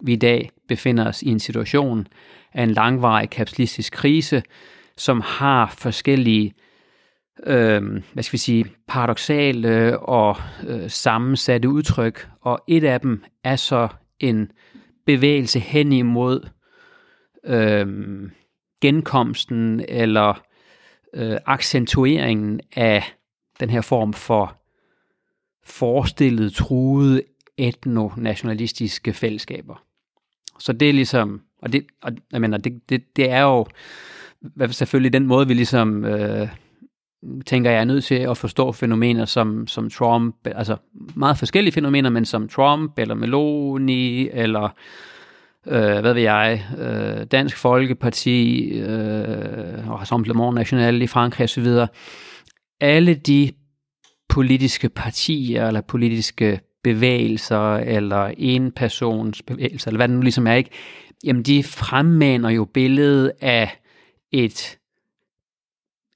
[0.03, 2.07] vi i dag befinder os i en situation
[2.53, 4.43] af en langvarig kapitalistisk krise,
[4.97, 6.53] som har forskellige
[7.45, 10.35] øh, hvad skal vi sige, paradoxale og
[10.67, 13.87] øh, sammensatte udtryk, og et af dem er så
[14.19, 14.51] en
[15.05, 16.49] bevægelse hen imod
[17.45, 17.87] øh,
[18.81, 20.41] genkomsten eller
[21.13, 23.03] øh, accentueringen af
[23.59, 24.57] den her form for
[25.63, 27.21] forestillet, truede
[27.57, 29.83] etnonationalistiske fællesskaber.
[30.59, 33.65] Så det er ligesom, og det, og, jeg mener, det, det, det er jo
[34.71, 36.47] selvfølgelig den måde, vi ligesom øh,
[37.45, 40.75] tænker, jeg er nødt til at forstå fænomener som, som Trump, altså
[41.15, 44.69] meget forskellige fænomener, men som Trump, eller Meloni, eller
[45.67, 51.67] øh, hvad ved jeg, øh, Dansk Folkeparti, øh, og Rassemblement National i Frankrig osv.,
[52.81, 53.51] alle de
[54.29, 60.53] politiske partier, eller politiske bevægelser, eller en persons bevægelser, eller hvad det nu ligesom er,
[60.53, 60.69] ikke?
[61.23, 63.79] jamen de fremmaner jo billedet af
[64.31, 64.77] et,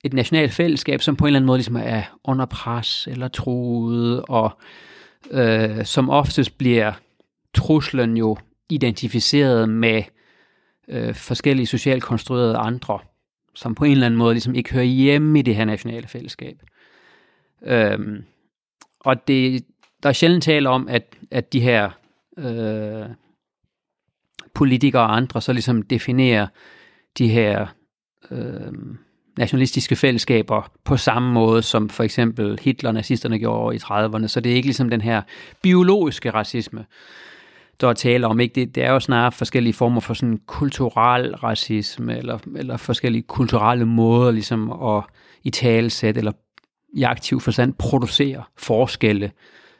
[0.06, 4.24] et nationalt fællesskab, som på en eller anden måde ligesom er under pres eller truet,
[4.28, 4.52] og
[5.32, 6.94] øh, som oftest bliver
[7.54, 8.38] truslen jo
[8.70, 10.04] identificeret med
[10.88, 13.00] øh, forskellige socialt konstruerede andre,
[13.56, 16.62] som på en eller anden måde ligesom ikke hører hjemme i det her nationale fællesskab.
[17.64, 18.24] Øhm,
[19.00, 19.66] og det,
[20.04, 21.90] der er sjældent tale om, at, at de her
[22.38, 23.10] øh,
[24.54, 26.48] politikere og andre så ligesom definerer
[27.18, 27.68] de her
[28.32, 28.74] øh,
[29.38, 34.28] nationalistiske fællesskaber på samme måde, som for eksempel Hitler og nazisterne gjorde i 30'erne.
[34.28, 35.22] Så det er ikke ligesom den her
[35.62, 36.86] biologiske racisme,
[37.82, 38.40] der er tale om.
[38.40, 38.56] Ikke?
[38.56, 43.86] Det, det er jo snarere forskellige former for sådan kulturel racisme, eller, eller forskellige kulturelle
[43.86, 45.04] måder ligesom at
[45.44, 46.32] i talesæt eller
[46.94, 49.32] i aktiv forstand producere forskelle,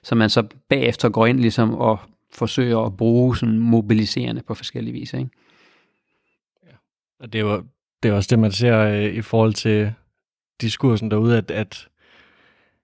[0.04, 2.00] som man så bagefter går ind ligesom og
[2.34, 5.14] forsøger at bruge sådan mobiliserende på forskellige vis.
[5.14, 5.30] Ikke?
[6.66, 6.76] Ja.
[7.20, 7.64] Og det er, jo,
[8.06, 9.94] det er også det, man ser øh, i forhold til
[10.62, 11.88] diskursen derude, at, at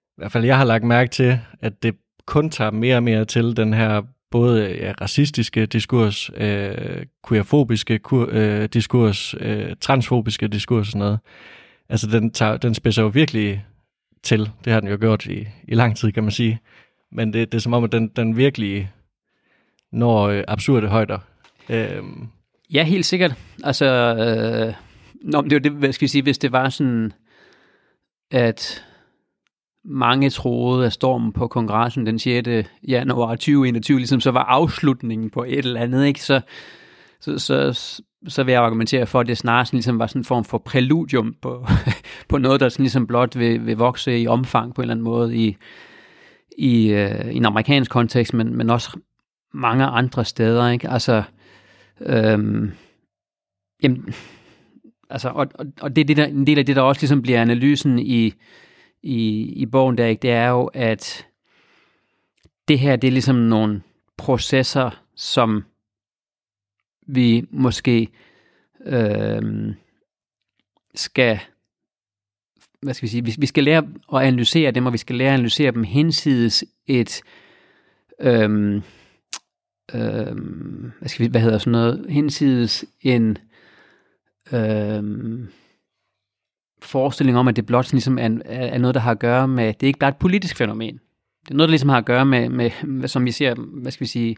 [0.08, 3.24] i hvert fald jeg har lagt mærke til, at det kun tager mere og mere
[3.24, 10.86] til den her både ja, racistiske diskurs, øh, queerfobiske kur, øh, diskurs, øh, transfobiske diskurs
[10.86, 11.18] og sådan noget.
[11.88, 13.64] Altså den, tager, den spidser jo virkelig
[14.22, 14.50] til.
[14.64, 16.60] Det har den jo gjort i, i lang tid, kan man sige.
[17.12, 18.90] Men det, det er som om, at den, den virkelig
[19.92, 21.18] når øh, absurde højder.
[21.68, 22.02] Øh,
[22.72, 23.34] Ja, helt sikkert.
[23.64, 24.74] Altså, øh,
[25.24, 27.12] nå, men det var det, hvad skal vi sige, hvis det var sådan,
[28.30, 28.84] at
[29.84, 32.68] mange troede, at stormen på kongressen den 6.
[32.88, 36.22] januar 2021 ligesom så var afslutningen på et eller andet, ikke?
[36.22, 36.40] Så,
[37.20, 37.72] så, så,
[38.28, 40.58] så vil jeg argumentere for, at det snarere sådan, ligesom var sådan en form for
[40.58, 41.66] præludium på,
[42.28, 45.04] på noget, der sådan ligesom blot vil, vil vokse i omfang på en eller anden
[45.04, 45.56] måde i,
[46.58, 48.98] i, øh, i en amerikansk kontekst, men, men også
[49.54, 50.68] mange andre steder.
[50.68, 50.90] Ikke?
[50.90, 51.22] Altså,
[52.00, 52.72] øhm,
[53.82, 54.14] jamen,
[55.12, 57.22] altså, og, og, og det er det, der, en del af det, der også ligesom
[57.22, 58.34] bliver analysen i,
[59.02, 60.22] i, i bogen, der, ikke?
[60.22, 61.26] det er jo, at
[62.68, 63.82] det her, det er ligesom nogle
[64.16, 65.64] processer, som
[67.06, 68.08] vi måske
[68.86, 69.74] øh,
[70.94, 71.40] skal
[72.82, 75.28] hvad skal vi sige, vi, vi skal lære at analysere dem, og vi skal lære
[75.28, 77.22] at analysere dem hensides et
[78.20, 78.82] øhm,
[79.94, 83.38] øhm, hvad, skal vi, hvad hedder sådan noget, hensides en
[84.52, 85.48] øhm,
[86.82, 89.82] forestilling om, at det blot ligesom er, er noget, der har at gøre med, det
[89.82, 91.00] er ikke bare et politisk fænomen.
[91.44, 94.04] Det er noget, der ligesom har at gøre med, med, som vi ser, hvad skal
[94.04, 94.36] vi sige,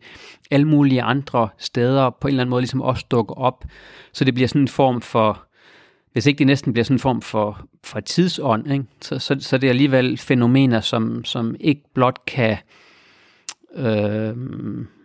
[0.51, 3.65] alle mulige andre steder på en eller anden måde ligesom også dukker op.
[4.13, 5.47] Så det bliver sådan en form for,
[6.13, 8.85] hvis ikke det næsten bliver sådan en form for, for tidsånd, ikke?
[9.01, 12.57] Så, så, så det er alligevel fænomener, som, som ikke blot kan,
[13.77, 14.37] øh,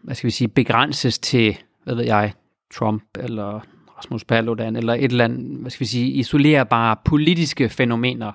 [0.04, 2.34] hvad skal vi sige, begrænses til, hvad ved jeg,
[2.74, 3.60] Trump eller
[4.00, 8.32] Rasmus Paludan, eller et eller andet, hvad skal vi sige, isolerbare politiske fænomener,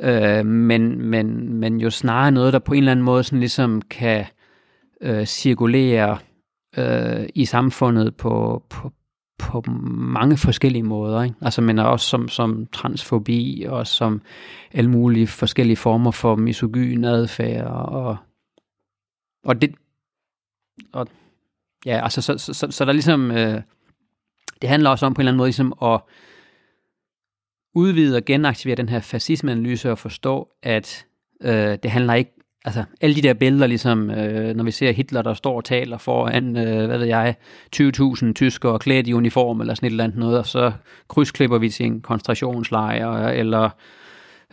[0.00, 3.82] øh, men, men, men jo snarere noget, der på en eller anden måde sådan ligesom
[3.82, 4.24] kan
[5.00, 6.18] øh, cirkulere
[6.78, 8.92] øh, i samfundet på, på,
[9.38, 11.22] på mange forskellige måder.
[11.22, 11.36] Ikke?
[11.40, 14.22] Altså, men også som, som transfobi og som
[14.72, 18.16] alle mulige forskellige former for misogyn adfærd og,
[19.44, 19.74] og det
[20.92, 21.06] og,
[21.86, 23.62] ja, altså så, så, så, så der ligesom øh,
[24.62, 26.00] det handler også om på en eller anden måde ligesom at
[27.74, 31.06] udvide og genaktivere den her fascismeanalyse og forstå, at
[31.42, 32.30] øh, det handler ikke,
[32.64, 35.98] altså alle de der billeder, ligesom øh, når vi ser Hitler, der står og taler
[35.98, 37.34] foran, øh, hvad ved jeg,
[37.76, 40.72] 20.000 tyskere klædt i uniform eller sådan et eller andet noget, og så
[41.08, 43.70] krydsklipper vi til en koncentrationslejr eller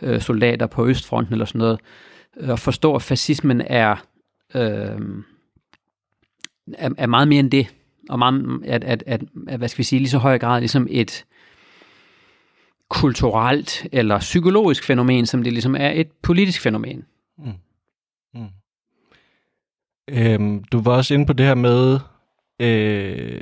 [0.02, 1.80] øh, soldater på Østfronten eller sådan noget,
[2.40, 3.96] og forstå, at fascismen er,
[4.54, 5.00] øh,
[6.78, 7.66] er, er meget mere end det,
[8.10, 10.86] og meget, at, at, at, at, hvad skal vi sige, lige så høj grad ligesom
[10.90, 11.24] et
[12.88, 17.04] kulturelt eller psykologisk fænomen, som det ligesom er et politisk fænomen.
[17.38, 17.52] Mm.
[18.34, 18.48] Mm.
[20.08, 21.98] Øhm, du var også inde på det her med,
[22.60, 23.40] øh,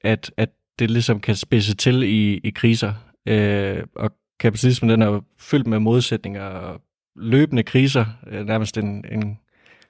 [0.00, 2.92] at, at det ligesom kan spidse til i, i kriser,
[3.26, 6.80] øh, og kapitalismen den er fyldt med modsætninger og
[7.16, 9.38] løbende kriser, øh, nærmest en, en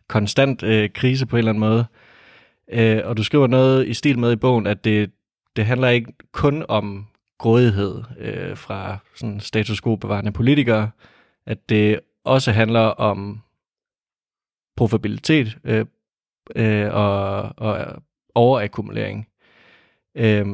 [0.09, 1.87] konstant øh, krise på en eller anden måde.
[2.72, 5.11] Øh, og du skriver noget i stil med i bogen, at det,
[5.56, 7.06] det handler ikke kun om
[7.38, 10.90] grådighed øh, fra sådan status quo-bevarende politikere,
[11.46, 13.40] at det også handler om
[14.76, 15.87] profabilitet øh,
[16.56, 18.02] øh, og, og
[18.35, 19.28] overakkumulering.
[20.14, 20.46] Øh,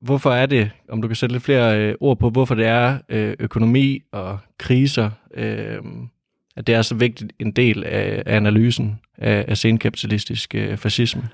[0.00, 2.98] hvorfor er det, om du kan sætte lidt flere øh, ord på, hvorfor det er
[3.08, 5.82] øh, økonomi og kriser, øh,
[6.56, 11.28] at det er så vigtigt en del af, af analysen af, af senkapitalistisk øh, fascisme?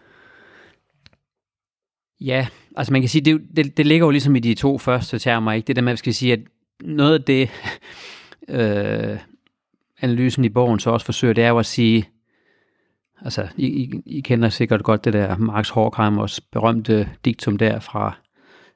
[2.20, 5.18] Ja, altså man kan sige, det, det, det ligger jo ligesom i de to første
[5.18, 5.66] termer, ikke?
[5.66, 6.40] Det der med, at skal sige, at
[6.82, 7.50] noget af det,
[8.48, 9.18] øh,
[10.00, 12.08] analysen i bogen så også forsøger, det er jo at sige,
[13.22, 18.16] altså I, I, I kender sikkert godt det der Marx Horkheimers berømte diktum der fra,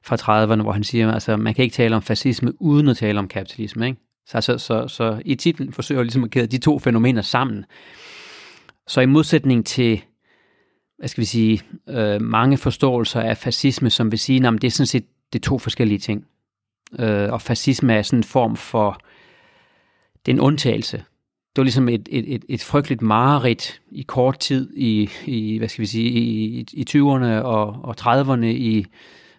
[0.03, 3.19] fra 30'erne, hvor han siger, altså man kan ikke tale om fascisme uden at tale
[3.19, 3.99] om kapitalisme, ikke?
[4.27, 7.65] Så, så, så, så i titlen forsøger jeg ligesom at kæde de to fænomener sammen.
[8.87, 10.01] Så i modsætning til
[10.97, 14.71] hvad skal vi sige, øh, mange forståelser af fascisme, som vil sige, at det er
[14.71, 16.25] sådan set det er to forskellige ting.
[16.99, 19.01] Øh, og fascisme er sådan en form for,
[20.25, 20.97] det er en undtagelse.
[20.97, 25.69] Det var ligesom et, et, et, et frygteligt mareridt i kort tid i, i hvad
[25.69, 28.85] skal vi sige, i, i 20'erne og, og 30'erne i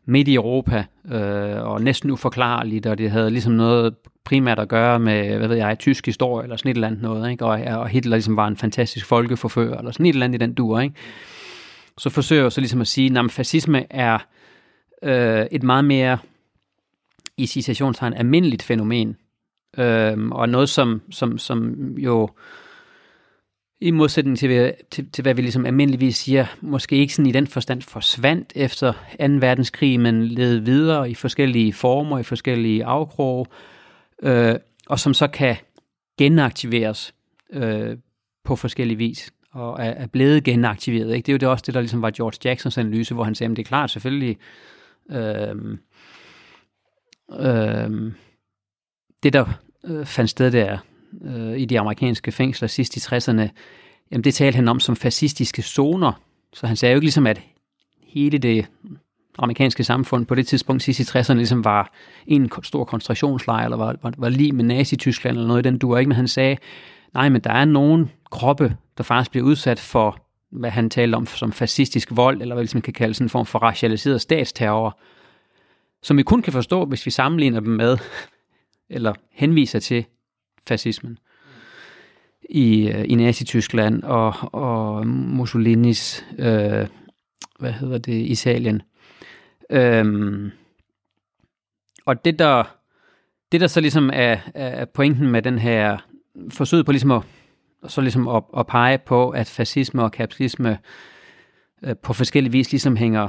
[0.06, 4.98] midt i Europa, øh, og næsten uforklarligt, og det havde ligesom noget primært at gøre
[4.98, 7.44] med, hvad ved jeg, tysk historie, eller sådan et eller andet noget, ikke?
[7.44, 10.54] Og, og Hitler ligesom var en fantastisk folkeforfører, eller sådan et eller andet i den
[10.54, 10.94] dur, ikke?
[11.98, 14.18] så forsøger jeg så ligesom at sige, at fascisme er
[15.02, 16.18] øh, et meget mere,
[17.36, 19.16] i citationstegn, almindeligt fænomen,
[19.78, 22.28] øh, og noget, som, som, som jo
[23.86, 27.46] i modsætning til, til, til, hvad vi ligesom almindeligvis siger, måske ikke sådan i den
[27.46, 28.98] forstand forsvandt efter 2.
[29.18, 33.46] verdenskrig, men led videre i forskellige former, i forskellige afkroge,
[34.22, 34.54] øh,
[34.86, 35.56] og som så kan
[36.18, 37.14] genaktiveres
[37.52, 37.96] øh,
[38.44, 39.32] på forskellige vis.
[39.52, 41.14] og er, er blevet genaktiveret.
[41.14, 41.26] Ikke?
[41.26, 43.50] Det er jo det også det, der ligesom var George Jacksons analyse, hvor han sagde,
[43.50, 44.36] at det er klart selvfølgelig,
[45.10, 45.78] øh,
[47.40, 48.12] øh,
[49.22, 49.44] det der
[49.84, 50.78] øh, fandt sted der
[51.24, 53.48] øh, i de amerikanske fængsler sidst i 60'erne,
[54.10, 56.12] jamen det talte han om som fascistiske zoner.
[56.52, 57.40] Så han sagde jo ikke ligesom, at
[58.06, 58.66] hele det
[59.38, 61.92] amerikanske samfund på det tidspunkt sidst i 60'erne ligesom var
[62.26, 65.98] en stor koncentrationslejr, eller var, var, var lige med Nazi-Tyskland eller noget i den duer,
[65.98, 66.08] ikke?
[66.08, 66.56] Men han sagde,
[67.14, 70.18] nej, men der er nogen kroppe, der faktisk bliver udsat for,
[70.50, 73.30] hvad han talte om som fascistisk vold, eller hvad man ligesom kan kalde sådan en
[73.30, 75.00] form for racialiseret statsterror,
[76.02, 77.98] som vi kun kan forstå, hvis vi sammenligner dem med,
[78.96, 80.04] eller henviser til
[80.66, 81.18] fascismen
[82.50, 86.86] i, øh, i Nazi-Tyskland og, og Mussolinis, øh,
[87.58, 88.82] hvad hedder det, Italien.
[89.70, 90.50] Øhm,
[92.06, 92.76] og det der,
[93.52, 95.98] det der så ligesom er, er pointen med den her
[96.50, 97.22] forsøg på ligesom at,
[97.86, 100.78] så ligesom at, at pege på, at fascisme og kapitalisme
[101.84, 103.28] øh, på forskellige vis ligesom hænger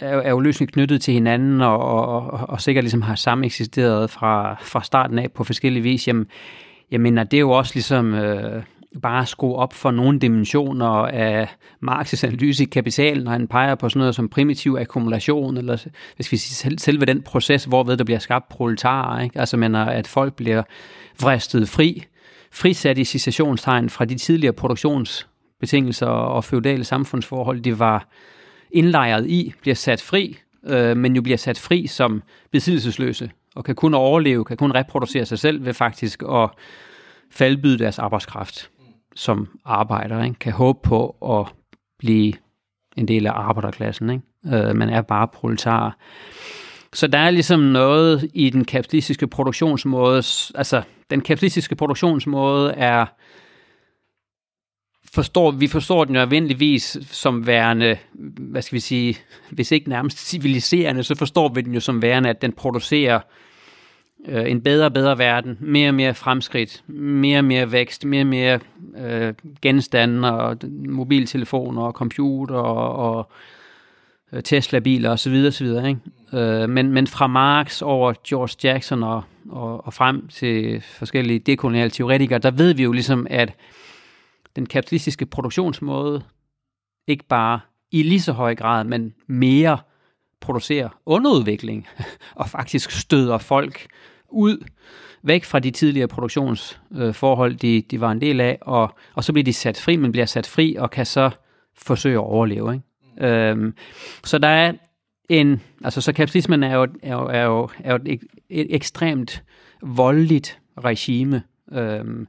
[0.00, 3.46] er, er jo løsning knyttet til hinanden, og, og, og, og sikkert ligesom har samme
[3.46, 6.26] eksisteret fra, fra starten af på forskellige vis, jamen,
[6.90, 8.62] jeg mener, det er jo også ligesom øh,
[9.02, 11.48] bare at skrue op for nogle dimensioner af
[11.90, 16.32] Marx' analyse i kapitalen, når han peger på sådan noget som primitiv akkumulation, eller hvis
[16.32, 19.40] vi siger selve den proces, hvorved der bliver skabt proletarer, ikke?
[19.40, 20.62] altså mener, at folk bliver
[21.22, 22.04] vristet fri,
[22.52, 28.08] frisat i citationstegn fra de tidligere produktionsbetingelser og feudale samfundsforhold, de var
[28.76, 33.74] indlejret i, bliver sat fri, øh, men jo bliver sat fri som besiddelsesløse, og kan
[33.74, 36.50] kun overleve, kan kun reproducere sig selv ved faktisk at
[37.30, 38.70] faldbyde deres arbejdskraft
[39.14, 40.38] som arbejder, ikke?
[40.38, 41.54] kan håbe på at
[41.98, 42.32] blive
[42.96, 44.10] en del af arbejderklassen.
[44.10, 44.68] Ikke?
[44.68, 45.96] Øh, man er bare proletar.
[46.92, 50.22] Så der er ligesom noget i den kapitalistiske produktionsmåde,
[50.54, 53.06] altså den kapitalistiske produktionsmåde er
[55.16, 57.96] forstår, vi forstår den nødvendigvis som værende,
[58.38, 59.16] hvad skal vi sige,
[59.50, 63.20] hvis ikke nærmest civiliserende, så forstår vi den jo som værende, at den producerer
[64.28, 68.22] øh, en bedre og bedre verden, mere og mere fremskridt, mere og mere vækst, mere
[68.22, 68.58] og mere
[68.98, 70.56] øh, genstande og
[70.88, 73.30] mobiltelefoner og computer og, og
[74.32, 75.44] øh, Tesla-biler osv.
[75.48, 75.66] osv.
[75.66, 75.98] Ikke?
[76.32, 81.90] Øh, men, men fra Marx over George Jackson og, og, og frem til forskellige dekoloniale
[81.90, 83.52] teoretikere, der ved vi jo ligesom, at
[84.56, 86.22] den kapitalistiske produktionsmåde
[87.06, 89.78] ikke bare i lige så høj grad, men mere
[90.40, 91.86] producerer underudvikling
[92.34, 93.86] og faktisk støder folk
[94.28, 94.64] ud
[95.22, 99.32] væk fra de tidligere produktionsforhold, øh, de, de var en del af, og, og så
[99.32, 101.30] bliver de sat fri, men bliver sat fri og kan så
[101.74, 102.74] forsøge at overleve.
[102.74, 103.28] Ikke?
[103.28, 103.74] Øhm,
[104.24, 104.72] så der er
[105.28, 109.44] en, altså så kapitalismen er jo, er jo, er jo, er jo et, et ekstremt
[109.82, 111.42] voldeligt regime,
[111.72, 112.26] øhm,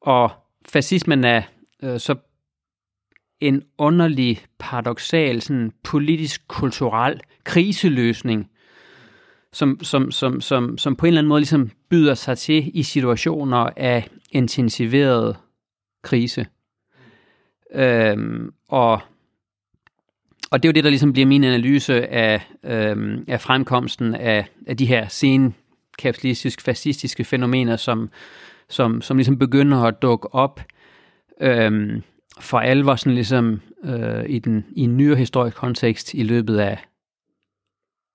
[0.00, 0.30] og
[0.68, 1.42] fascismen er
[1.82, 2.14] øh, så
[3.40, 8.50] en underlig, paradoxal, sådan politisk-kulturel kriseløsning,
[9.52, 12.82] som, som, som, som, som på en eller anden måde ligesom byder sig til i
[12.82, 15.36] situationer af intensiveret
[16.02, 16.46] krise.
[17.74, 19.00] Øhm, og,
[20.50, 24.46] og det er jo det, der ligesom bliver min analyse af, øhm, af fremkomsten af,
[24.66, 25.54] af de her sen
[25.98, 28.10] kapitalistisk fascistiske fænomener, som,
[28.68, 30.60] som, som ligesom begynder at dukke op
[31.40, 32.02] øhm,
[32.40, 36.78] for alvor sådan ligesom øh, i, den, i en nyere historisk kontekst i løbet af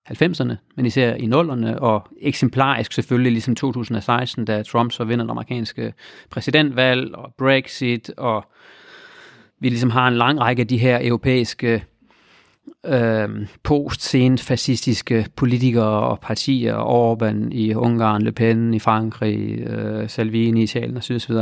[0.09, 5.31] 90'erne, men især i 0'erne, og eksemplarisk selvfølgelig ligesom 2016, da Trump så vinder det
[5.31, 5.93] amerikanske
[6.29, 8.45] præsidentvalg, og Brexit, og
[9.59, 11.83] vi ligesom har en lang række af de her europæiske
[12.85, 20.59] øh, post-scene fascistiske politikere og partier, Orbán i Ungarn, Le Pen i Frankrig, øh, Salvini
[20.59, 21.15] i Italien osv.
[21.15, 21.35] osv.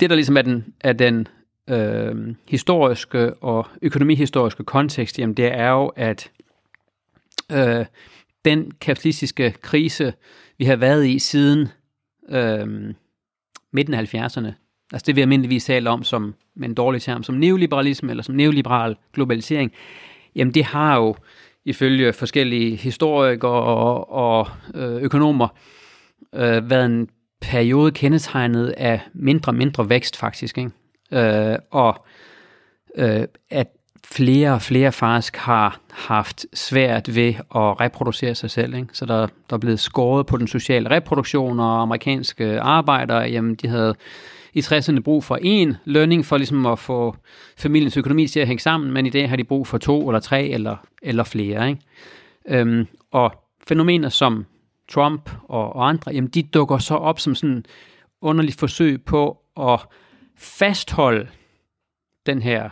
[0.00, 1.28] Det, der ligesom er den, er den
[1.68, 6.30] øh, historiske og økonomihistoriske kontekst, jamen det er jo, at
[7.52, 7.86] øh,
[8.44, 10.12] den kapitalistiske krise,
[10.58, 11.68] vi har været i siden
[12.28, 12.94] øh,
[13.72, 17.34] midten af 70'erne, altså det vi almindeligvis taler om som med en dårlig term, som
[17.34, 19.72] neoliberalisme eller som neoliberal globalisering,
[20.34, 21.16] jamen det har jo
[21.64, 25.48] ifølge forskellige historikere og, og øh, økonomer
[26.34, 27.08] øh, været en
[27.40, 30.70] periode kendetegnet af mindre og mindre vækst faktisk, ikke?
[31.12, 32.04] Øh, og
[32.96, 33.66] øh, at
[34.04, 38.74] flere og flere faktisk har haft svært ved at reproducere sig selv.
[38.74, 38.88] Ikke?
[38.92, 43.68] Så der, der er blevet skåret på den sociale reproduktion, og amerikanske arbejdere, jamen de
[43.68, 43.94] havde
[44.56, 47.16] i 60'erne brug for én lønning for ligesom at få
[47.58, 50.20] familiens økonomi til at hænge sammen, men i dag har de brug for to eller
[50.20, 51.68] tre eller, eller flere.
[51.68, 51.80] Ikke?
[52.48, 53.32] Øhm, og
[53.68, 54.46] fænomener som
[54.88, 57.64] Trump og, og andre, jamen de dukker så op som sådan
[58.20, 59.80] underligt forsøg på at
[60.36, 61.28] fastholde
[62.26, 62.70] den her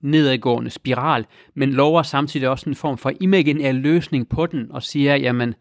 [0.00, 5.16] nedadgående spiral, men lover samtidig også en form for imaginær løsning på den, og siger,
[5.16, 5.54] jamen,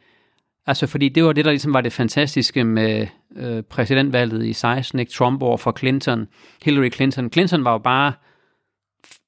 [0.67, 4.99] altså fordi det var det, der ligesom var det fantastiske med øh, præsidentvalget i 16,
[4.99, 5.11] ikke?
[5.11, 6.27] Trump over for Clinton,
[6.63, 7.31] Hillary Clinton.
[7.31, 8.13] Clinton var jo bare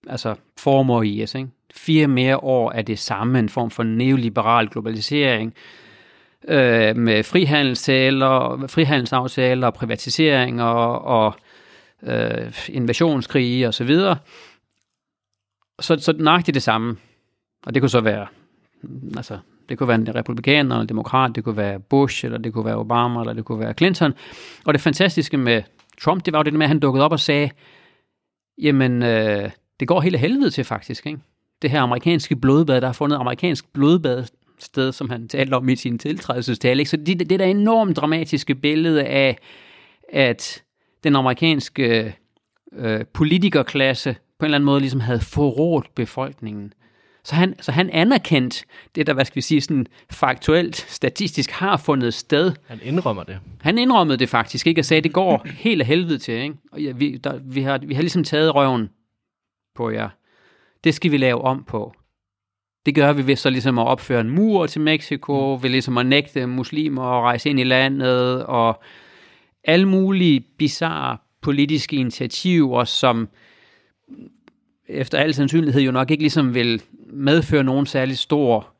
[0.08, 1.50] altså former i os, ikke?
[1.76, 5.54] Fire mere år af det samme, en form for neoliberal globalisering,
[6.48, 11.34] øh, med frihandelsaftaler, frihandelsaftaler og privatisering og, og
[12.04, 14.18] øh, invasionskrige og så videre.
[15.82, 16.98] Så, så nøjagtigt det samme.
[17.66, 18.28] Og det kunne så være,
[19.18, 19.38] altså,
[19.70, 22.66] det kunne være en republikaner eller en demokrat, det kunne være Bush, eller det kunne
[22.66, 24.14] være Obama, eller det kunne være Clinton.
[24.66, 25.64] Og det fantastiske med
[26.02, 27.50] Trump, det var jo det med, at han dukkede op og sagde,
[28.58, 29.50] jamen, øh,
[29.80, 31.20] det går hele helvede til faktisk, ikke?
[31.62, 34.26] Det her amerikanske blodbad, der har fundet amerikansk blodbad
[34.60, 36.80] sted, som han talte om i sin tiltrædelsestale.
[36.80, 36.90] Ikke?
[36.90, 39.38] Så det, det, det der enormt dramatiske billede af,
[40.14, 40.64] at
[41.04, 42.16] den amerikanske
[42.74, 46.74] øh, politikerklasse på en eller anden måde ligesom havde forrådt befolkningen.
[47.26, 48.66] Så han, så han anerkendt
[48.96, 52.52] det, der, hvad skal vi sige, sådan faktuelt, statistisk har fundet sted.
[52.68, 53.40] Han indrømmer det.
[53.62, 54.82] Han indrømmede det faktisk, ikke?
[54.82, 56.56] Og sagde, at det går helt af helvede til, ikke?
[56.72, 58.90] Og ja, vi, der, vi, har, vi har ligesom taget røven
[59.76, 60.10] på jer.
[60.84, 61.94] Det skal vi lave om på.
[62.86, 66.06] Det gør vi ved så ligesom at opføre en mur til Mexico, ved ligesom at
[66.06, 68.84] nægte muslimer at rejse ind i landet, og
[69.64, 73.30] alle mulige bizarre politiske initiativer, som
[74.88, 76.82] efter al sandsynlighed jo nok ikke ligesom vil
[77.14, 78.74] medføre nogen særlig stor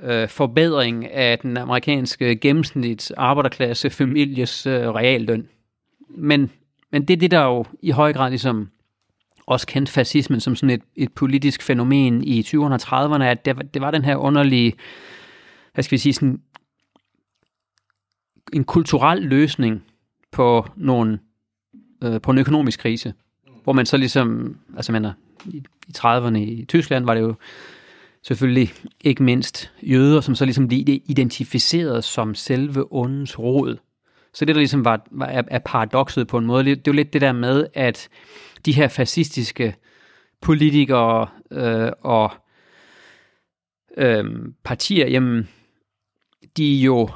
[0.00, 5.48] øh, forbedring af den amerikanske gennemsnits arbejderklasse families øh, realløn.
[6.08, 6.50] Men,
[6.92, 8.70] men det er det, der jo i høj grad ligesom
[9.46, 13.74] også kendt fascismen som sådan et, et politisk fænomen i 20'erne og 30'erne, at det,
[13.74, 14.72] det var den her underlige,
[15.74, 16.40] hvad skal vi sige, sådan
[18.52, 19.84] en kulturel løsning
[20.30, 21.18] på, nogle,
[22.04, 23.14] øh, på en økonomisk krise,
[23.64, 25.06] hvor man så ligesom, altså man
[25.46, 25.56] i,
[25.88, 27.34] i 30'erne i Tyskland var det jo
[28.22, 33.76] selvfølgelig ikke mindst jøder, som så ligesom blev identificeret som selve ondens rod.
[34.32, 36.92] Så det der ligesom var, var er, er paradokset på en måde, det, det er
[36.92, 38.08] jo lidt det der med, at
[38.66, 39.76] de her fascistiske
[40.40, 42.30] politikere øh, og
[43.96, 44.24] øh,
[44.64, 45.48] partier, jamen,
[46.56, 47.08] de er jo,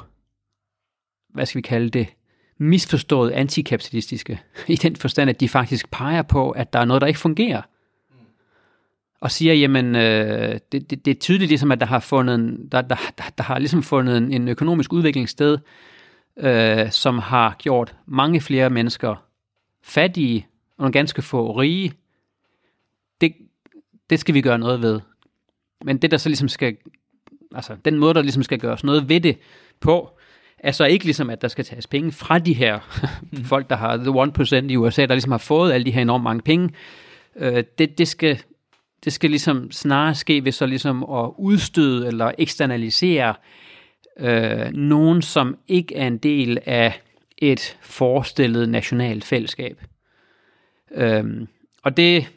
[1.33, 2.07] hvad skal vi kalde det,
[2.57, 7.07] misforstået antikapitalistiske, i den forstand, at de faktisk peger på, at der er noget, der
[7.07, 7.61] ikke fungerer.
[9.21, 12.67] Og siger, jamen, øh, det, det, det er tydeligt ligesom, at der har fundet en,
[12.71, 15.57] der, der, der, der har ligesom fundet en, en økonomisk udvikling sted,
[16.37, 19.15] øh, som har gjort mange flere mennesker
[19.83, 20.47] fattige,
[20.77, 21.93] og nogle ganske få rige.
[23.21, 23.33] Det,
[24.09, 24.99] det skal vi gøre noget ved.
[25.85, 26.77] Men det, der så ligesom skal,
[27.55, 29.37] altså den måde, der ligesom skal gøres noget ved det
[29.79, 30.19] på,
[30.59, 32.79] er så ikke ligesom, at der skal tages penge fra de her
[33.51, 36.23] folk, der har the 1% i USA, der ligesom har fået alle de her enormt
[36.23, 36.69] mange penge.
[37.35, 38.41] Øh, det, det, skal,
[39.05, 43.35] det skal ligesom snarere ske ved så ligesom at udstøde eller eksternalisere
[44.19, 47.01] øh, nogen, som ikke er en del af
[47.37, 49.81] et forestillet nationalt fællesskab.
[50.91, 51.47] Øhm,
[51.83, 52.27] og det,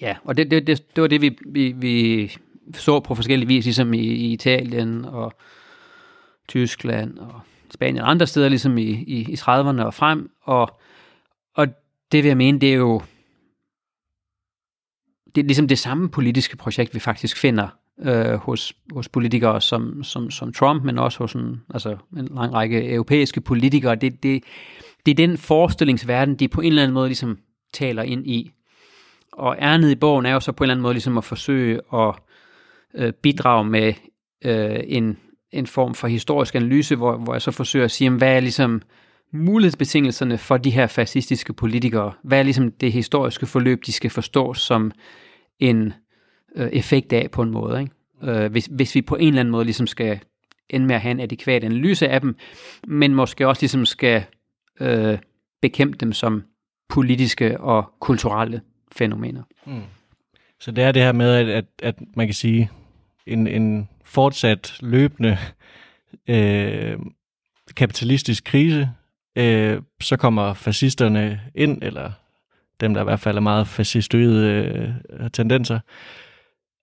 [0.00, 2.32] ja, og det, det, det, det var det, vi, vi, vi
[2.74, 5.32] så på forskellige vis, ligesom i, i Italien og
[6.48, 7.40] Tyskland og
[7.70, 10.30] Spanien og andre steder, ligesom i, i, i 30'erne og frem.
[10.42, 10.80] Og,
[11.54, 11.68] og
[12.12, 13.02] det vil jeg mene, det er jo
[15.38, 17.68] det er ligesom det samme politiske projekt, vi faktisk finder
[18.02, 22.54] øh, hos, hos politikere som, som, som Trump, men også hos en, altså en lang
[22.54, 23.94] række europæiske politikere.
[23.94, 24.44] Det, det,
[25.06, 27.38] det er den forestillingsverden, de på en eller anden måde ligesom
[27.72, 28.50] taler ind i.
[29.32, 31.80] Og ærnet i bogen er jo så på en eller anden måde ligesom at forsøge
[31.94, 32.14] at
[32.94, 33.94] øh, bidrage med
[34.44, 35.16] øh, en,
[35.52, 38.82] en form for historisk analyse, hvor, hvor jeg så forsøger at sige, hvad er ligesom
[39.32, 42.12] mulighedsbetingelserne for de her fascistiske politikere?
[42.22, 44.92] Hvad er ligesom det historiske forløb, de skal forstå som
[45.60, 45.92] en
[46.56, 47.80] øh, effekt af på en måde?
[47.80, 47.92] Ikke?
[48.22, 50.20] Øh, hvis, hvis vi på en eller anden måde ligesom skal
[50.70, 52.36] ende med at have en adekvat analyse af dem,
[52.86, 54.24] men måske også ligesom skal
[54.80, 55.18] øh,
[55.62, 56.42] bekæmpe dem som
[56.88, 58.60] politiske og kulturelle
[58.92, 59.42] fænomener.
[59.66, 59.82] Mm.
[60.60, 62.70] Så det er det her med, at, at, at man kan sige,
[63.26, 65.38] en, en fortsat løbende
[66.28, 66.98] øh,
[67.76, 68.90] kapitalistisk krise,
[69.36, 72.12] øh, så kommer fascisterne ind, eller
[72.80, 74.64] dem, der i hvert fald er meget fascistoide
[75.20, 75.78] øh, tendenser,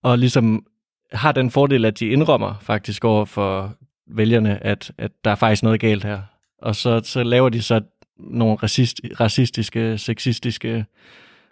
[0.04, 0.66] og ligesom
[1.12, 3.76] har den fordel, at de indrømmer faktisk over for
[4.08, 6.22] vælgerne, at, at der er faktisk noget galt her.
[6.62, 7.82] Og så, så laver de så
[8.18, 10.86] nogle racist, racistiske, sexistiske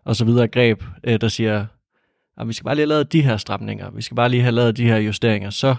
[0.06, 1.66] og så videre greb, øh, der siger,
[2.38, 4.52] at vi skal bare lige have lavet de her stramninger, vi skal bare lige have
[4.52, 5.76] lavet de her justeringer, så,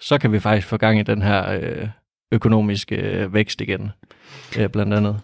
[0.00, 1.88] så kan vi faktisk få gang i den her øh,
[2.32, 3.90] økonomiske øh, vækst igen,
[4.58, 5.20] øh, blandt andet.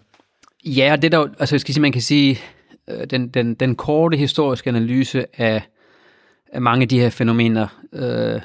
[0.65, 2.39] Ja, det der, altså jeg skal sige, man kan sige,
[2.89, 5.61] øh, den, den, den korte historiske analyse af,
[6.47, 8.41] af mange af de her fænomener, øh,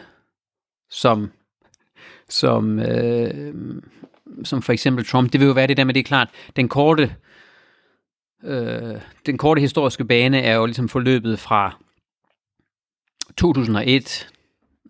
[0.90, 1.30] som,
[2.28, 3.54] som, øh,
[4.44, 6.68] som for eksempel Trump, det vil jo være det der med, det er klart, den
[6.68, 7.14] korte,
[8.44, 11.78] øh, den korte historiske bane er jo ligesom forløbet fra
[13.36, 14.28] 2001,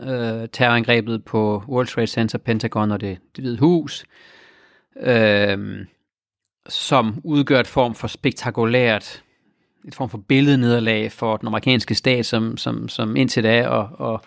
[0.00, 4.05] øh, terrorangrebet på World Trade Center, Pentagon og det, det hvide hus,
[5.00, 5.86] øh,
[6.68, 9.22] som udgør et form for spektakulært,
[9.89, 14.20] et form for billednederlag for den amerikanske stat, som, som, som indtil da, og, og,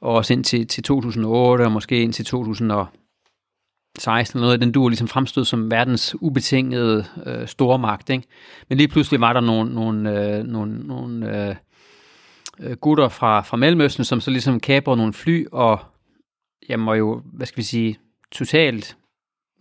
[0.00, 5.44] og også indtil til 2008, og måske indtil 2016, eller noget den duer ligesom fremstod
[5.44, 8.10] som verdens ubetingede øh, stormagt.
[8.10, 8.26] Ikke?
[8.68, 11.56] Men lige pludselig var der nogle, nogle, øh, nogle, nogle øh,
[12.60, 15.80] øh, gutter fra, fra Mellemøsten, som så ligesom kabrede nogle fly, og
[16.68, 17.98] jeg må jo, hvad skal vi sige,
[18.32, 18.96] totalt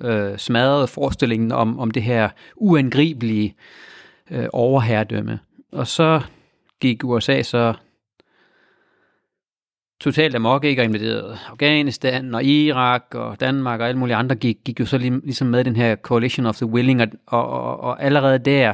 [0.02, 3.56] øh, smadrede forestillingen om, om det her uangribelige
[4.32, 5.40] øh, overherredømme.
[5.72, 6.22] Og så
[6.82, 7.74] gik USA så
[10.02, 14.58] totalt amok, ikke, og invaderede Afghanistan og Irak og Danmark og alle mulige andre gik,
[14.66, 17.10] gik jo så ligesom med den her Coalition of the Willing, og,
[17.50, 18.74] og, og allerede der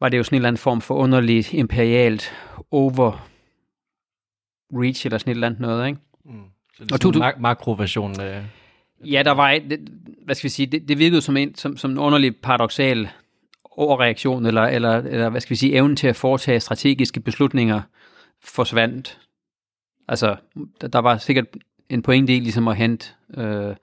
[0.00, 2.32] var det jo sådan en eller anden form for underligt imperialt
[2.70, 3.28] over
[4.72, 6.00] reach eller sådan et eller andet noget, ikke?
[6.24, 6.42] Mm.
[6.74, 8.42] Så det er og sådan mak- makroversion af...
[9.04, 9.88] Ja, der var, det,
[10.24, 13.08] hvad skal vi sige, det, det virkede som en, som, som en underlig paradoxal
[13.76, 17.82] overreaktion, eller, eller, eller hvad skal vi sige, evnen til at foretage strategiske beslutninger
[18.44, 19.18] forsvandt.
[20.08, 20.36] Altså,
[20.80, 21.46] der, der var sikkert
[21.88, 23.06] en pointe i ligesom at hente
[23.36, 23.74] øh,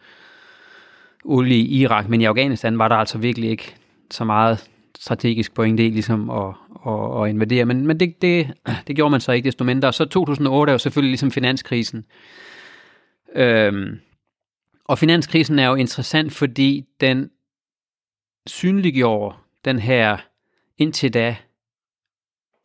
[1.25, 3.75] olie i Irak, men i Afghanistan var der altså virkelig ikke
[4.11, 6.53] så meget strategisk pointe i ligesom at,
[6.87, 8.53] at, at invadere, men, men det, det,
[8.87, 9.93] det gjorde man så ikke desto mindre.
[9.93, 12.05] Så 2008 er jo selvfølgelig ligesom finanskrisen.
[13.35, 13.99] Øhm,
[14.85, 17.29] og finanskrisen er jo interessant, fordi den
[18.47, 19.35] synliggjorde
[19.65, 20.17] den her
[20.77, 21.37] indtil da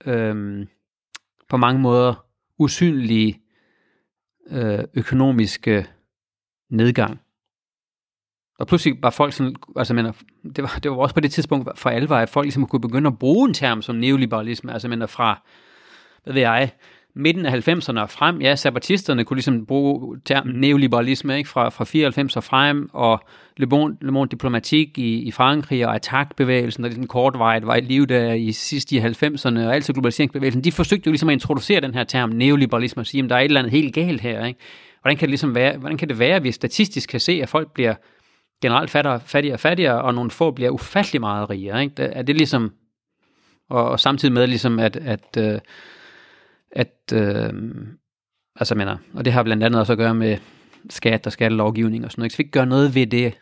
[0.06, 0.68] øhm,
[1.48, 2.26] på mange måder
[2.58, 3.42] usynlige
[4.50, 5.86] øh, økonomiske
[6.70, 7.20] nedgang.
[8.58, 10.12] Og pludselig var folk sådan, altså mener,
[10.56, 13.06] det var, det var også på det tidspunkt for alvor, at folk ligesom kunne begynde
[13.06, 15.42] at bruge en term som neoliberalisme, altså mener fra,
[16.24, 16.72] hvad ved jeg,
[17.16, 21.84] midten af 90'erne og frem, ja, sabbatisterne kunne ligesom bruge termen neoliberalisme ikke, fra, fra
[21.84, 23.20] 94 og frem, og
[23.56, 27.80] Le Monde, Le Monde Diplomatique i, i Frankrig og attackbevægelsen, der den kortvejet var i
[27.80, 31.80] liv der i sidste i 90'erne, og altid globaliseringsbevægelsen, de forsøgte jo ligesom at introducere
[31.80, 34.46] den her term neoliberalisme og sige, at der er et eller andet helt galt her.
[34.46, 34.60] Ikke?
[35.02, 37.48] Hvordan kan det ligesom være, hvordan kan det være, at vi statistisk kan se, at
[37.48, 37.94] folk bliver
[38.62, 41.82] generelt fattigere, fattigere og fattigere, og nogle få bliver ufattelig meget rigere.
[41.82, 42.02] Ikke?
[42.02, 42.72] Er det ligesom,
[43.70, 45.58] og, og samtidig med ligesom, at, at, øh,
[46.76, 47.52] at øh,
[48.56, 50.36] altså mener, og det har blandt andet også at gøre med
[50.90, 53.38] skat og skattelovgivning og sådan noget, så vi ikke gør noget ved det.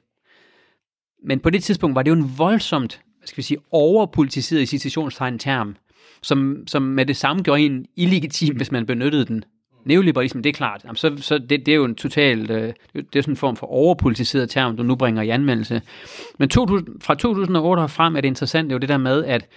[1.25, 4.67] Men på det tidspunkt var det jo en voldsomt, hvad skal vi sige, overpolitiseret i
[4.67, 5.77] citationstegn term,
[6.23, 9.45] som, som med det samme gjorde en illegitim, hvis man benyttede den
[9.85, 13.17] neoliberalisme, det er klart, jamen, så, så det, det er jo en total, øh, det
[13.17, 15.83] er sådan en form for overpolitiseret term, du nu bringer i anmeldelse.
[16.39, 19.25] Men 2000, fra 2008 og frem er det interessant, det er jo det der med,
[19.25, 19.49] at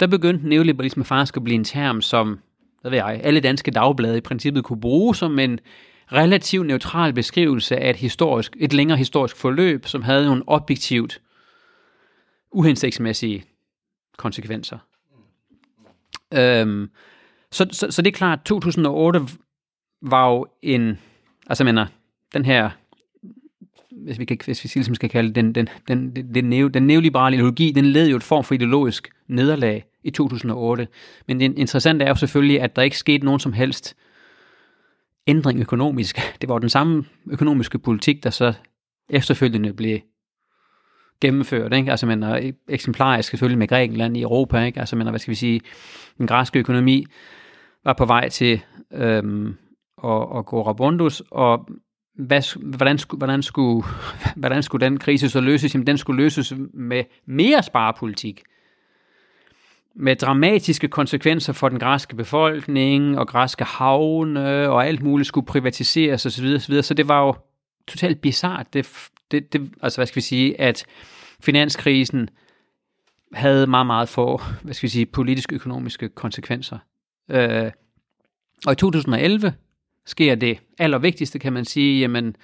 [0.00, 2.38] der begyndte neoliberalisme faktisk at blive en term, som
[2.82, 5.58] hvad ved jeg, alle danske dagblade i princippet kunne bruge som en
[6.12, 11.20] relativt neutral beskrivelse af et, historisk, et længere historisk forløb, som havde nogle objektivt
[12.52, 13.44] uhensigtsmæssige
[14.16, 14.78] konsekvenser.
[16.34, 16.90] Øhm,
[17.50, 19.20] så, så, så det er klart, at 2008
[20.02, 20.98] var jo en,
[21.46, 21.86] altså mener,
[22.34, 22.70] den her,
[23.90, 26.86] hvis vi, kan, hvis vi ligesom skal kalde den, den, den, den, den, neo, den
[26.86, 30.88] neoliberale ideologi, den led jo et form for ideologisk nederlag i 2008.
[31.28, 33.96] Men det interessante er jo selvfølgelig, at der ikke skete nogen som helst
[35.26, 36.18] ændring økonomisk.
[36.40, 38.52] Det var den samme økonomiske politik, der så
[39.08, 39.98] efterfølgende blev
[41.20, 41.90] gennemført, ikke?
[41.90, 42.24] Altså, men
[42.68, 44.80] eksemplarisk selvfølgelig med Grækenland i Europa, ikke?
[44.80, 45.60] Altså, men hvad skal vi sige,
[46.18, 47.04] den græske økonomi
[47.84, 48.60] var på vej til
[48.92, 49.56] øhm,
[50.04, 51.68] at, at gå rabundus, og
[52.14, 53.86] hvad, hvordan, skulle, hvordan, skulle,
[54.36, 55.74] hvordan skulle den krise så løses?
[55.74, 58.42] Jamen, den skulle løses med mere sparepolitik.
[59.94, 66.26] Med dramatiske konsekvenser for den græske befolkning, og græske havne, og alt muligt skulle privatiseres
[66.26, 66.46] osv.
[66.56, 66.82] osv.
[66.82, 67.34] Så det var jo
[67.88, 68.74] totalt bizart.
[68.74, 68.88] Det,
[69.30, 70.84] det, det, altså, hvad skal vi sige, at
[71.40, 72.28] finanskrisen
[73.32, 76.78] havde meget, meget få, hvad skal vi sige, politisk-økonomiske konsekvenser.
[77.30, 77.70] Øh,
[78.66, 79.54] og i 2011
[80.06, 82.36] sker det allervigtigste, kan man sige, jamen,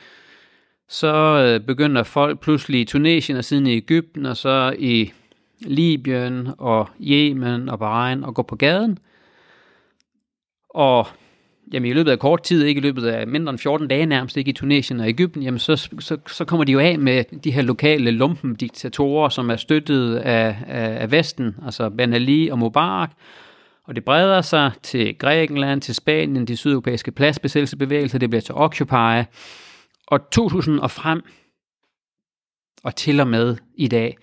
[0.89, 5.13] så øh, begynder folk pludselig i Tunesien og siden i Ægypten, og så i
[5.61, 8.99] Libyen og Yemen og Bahrain og gå på gaden.
[10.71, 11.07] Og
[11.73, 14.37] jamen i løbet af kort tid, ikke i løbet af mindre end 14 dage nærmest,
[14.37, 17.51] ikke i Tunesien og Ægypten, jamen så, så, så kommer de jo af med de
[17.51, 23.11] her lokale lumpendiktatorer, som er støttet af, af, af Vesten, altså Ben Ali og Mubarak,
[23.85, 29.27] og det breder sig til Grækenland, til Spanien, de sydeuropæiske pladsbesættelsesbevægelser, det bliver til Occupy,
[30.07, 31.23] og 2000 og frem,
[32.85, 34.17] og til og med i dag,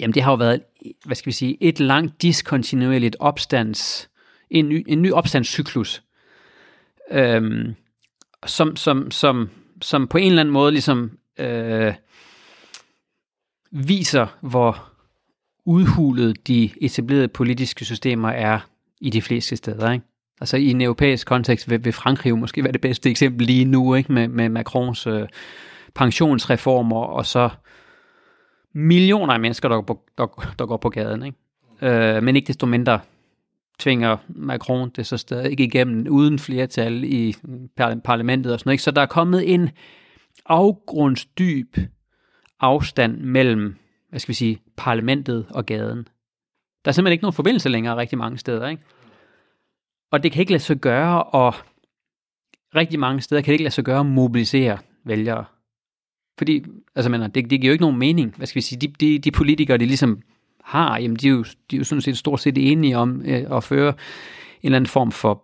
[0.00, 0.62] jamen det har jo været,
[1.04, 4.10] hvad skal vi sige, et langt diskontinuerligt opstands,
[4.50, 6.02] en ny, en ny opstandscyklus,
[7.10, 7.74] øhm,
[8.46, 9.50] som, som, som,
[9.82, 11.94] som på en eller anden måde ligesom øh,
[13.70, 14.90] viser, hvor
[15.64, 18.60] udhulet de etablerede politiske systemer er
[19.00, 19.92] i de fleste steder.
[19.92, 20.04] Ikke?
[20.40, 23.64] Altså i en europæisk kontekst vil, vil Frankrig jo måske være det bedste eksempel lige
[23.64, 24.12] nu, ikke?
[24.12, 25.28] Med, med Macrons øh,
[25.94, 27.48] pensionsreformer, og så
[28.72, 31.22] millioner af mennesker, der går på, der, der går på gaden.
[31.22, 31.38] Ikke?
[31.82, 33.00] Øh, men ikke desto mindre
[33.78, 37.36] tvinger Macron det så stadig ikke igennem uden flertal i
[38.04, 38.74] parlamentet og sådan noget.
[38.74, 38.82] Ikke?
[38.82, 39.70] Så der er kommet en
[40.46, 41.76] afgrundsdyb
[42.60, 43.76] afstand mellem,
[44.08, 46.08] hvad skal vi sige, parlamentet og gaden.
[46.84, 48.68] Der er simpelthen ikke nogen forbindelse længere rigtig mange steder.
[48.68, 48.82] Ikke?
[50.10, 51.54] Og det kan ikke lade sig gøre, og
[52.74, 55.44] rigtig mange steder kan det ikke lade sig gøre at mobilisere vælgere.
[56.40, 56.64] Fordi,
[56.96, 58.34] altså mener, det, det giver jo ikke nogen mening.
[58.36, 60.18] Hvad skal vi sige, de, de, de politikere, de ligesom
[60.64, 63.56] har, jamen de er jo, de er jo sådan set stort set enige om øh,
[63.56, 63.94] at føre en
[64.62, 65.42] eller anden form for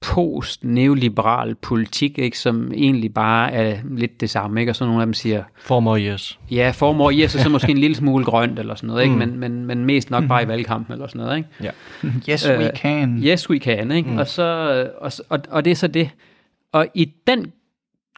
[0.00, 4.72] post-neoliberal politik, ikke, som egentlig bare er lidt det samme, ikke?
[4.72, 5.44] og så nogle af dem siger...
[5.58, 6.38] For more yes.
[6.50, 9.12] Ja, for more yes, og så måske en lille smule grønt eller sådan noget, ikke?
[9.14, 9.18] Mm.
[9.18, 11.36] Men, men, men mest nok bare i valgkampen eller sådan noget.
[11.36, 11.48] Ikke?
[11.62, 11.70] Ja.
[12.30, 13.22] Yes, we Øh, can.
[13.24, 13.90] Yes, we can.
[13.92, 14.10] Ikke?
[14.10, 14.18] Mm.
[14.18, 14.42] Og, så,
[15.00, 16.10] og, og, og det er så det.
[16.72, 17.52] Og i den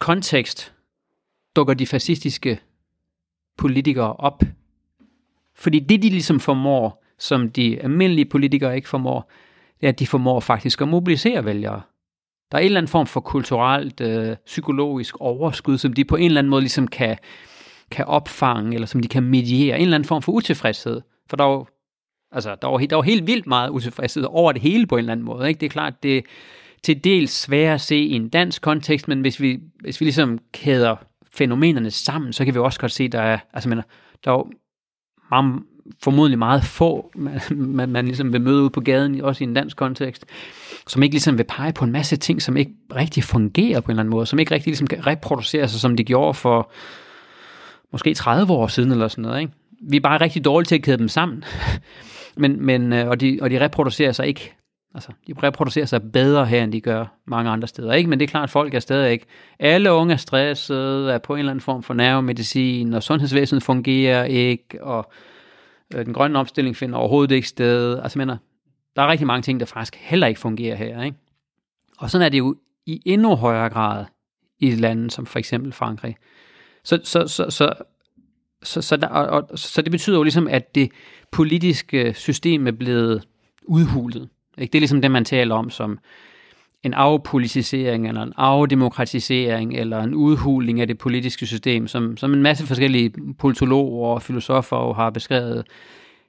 [0.00, 0.72] kontekst
[1.56, 2.60] dukker de fascistiske
[3.58, 4.42] politikere op.
[5.54, 9.30] Fordi det, de ligesom formår, som de almindelige politikere ikke formår,
[9.80, 11.82] det er, at de formår faktisk at mobilisere vælgere.
[12.52, 16.24] Der er en eller anden form for kulturelt, øh, psykologisk overskud, som de på en
[16.24, 17.16] eller anden måde ligesom kan,
[17.90, 19.76] kan opfange, eller som de kan mediere.
[19.76, 21.00] En eller anden form for utilfredshed.
[21.30, 21.66] For der er jo,
[22.32, 25.12] altså, der var, der var helt vildt meget utilfredshed over det hele på en eller
[25.12, 25.48] anden måde.
[25.48, 25.60] Ikke?
[25.60, 26.22] Det er klart, det er
[26.82, 30.38] til dels svært at se i en dansk kontekst, men hvis vi, hvis vi ligesom
[30.52, 30.96] kæder
[31.34, 33.78] fænomenerne sammen, så kan vi også godt se, der er, altså, men,
[34.24, 34.50] der er jo
[35.30, 35.62] meget,
[36.02, 39.54] formodentlig meget få, man, man, man ligesom vil møde ud på gaden, også i en
[39.54, 40.26] dansk kontekst,
[40.86, 43.90] som ikke ligesom vil pege på en masse ting, som ikke rigtig fungerer på en
[43.90, 46.70] eller anden måde, som ikke rigtig ligesom kan reproducere sig, som de gjorde for
[47.92, 49.40] måske 30 år siden eller sådan noget.
[49.40, 49.52] Ikke?
[49.88, 51.44] Vi er bare rigtig dårlige til at kæde dem sammen,
[52.36, 54.54] men, men, øh, og, de, og de reproducerer sig ikke
[54.94, 57.92] Altså, de reproducerer sig bedre her, end de gør mange andre steder.
[57.92, 58.10] Ikke?
[58.10, 59.26] Men det er klart, at folk er stadig ikke.
[59.58, 64.24] Alle unge er stressede, er på en eller anden form for nervemedicin, og sundhedsvæsenet fungerer
[64.24, 65.12] ikke, og
[65.94, 67.98] øh, den grønne omstilling finder overhovedet ikke sted.
[67.98, 68.36] Altså, mener,
[68.96, 71.02] der er rigtig mange ting, der faktisk heller ikke fungerer her.
[71.02, 71.16] Ikke?
[71.98, 74.04] Og sådan er det jo i endnu højere grad
[74.58, 76.16] i lande som for eksempel Frankrig.
[76.84, 77.74] Så, så, så, så,
[78.62, 80.90] så, så, der, og, og, så det betyder jo ligesom, at det
[81.30, 83.28] politiske system er blevet
[83.64, 84.28] udhulet.
[84.58, 84.72] Ikke?
[84.72, 85.98] Det er ligesom det, man taler om som
[86.82, 92.42] en afpolitisering, eller en afdemokratisering, eller en udhuling af det politiske system, som, som en
[92.42, 95.66] masse forskellige politologer og filosofer jo har beskrevet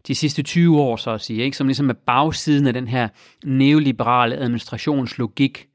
[0.07, 1.57] de sidste 20 år, så at sige, ikke?
[1.57, 3.07] som ligesom er bagsiden af den her
[3.45, 5.67] neoliberale administrationslogik,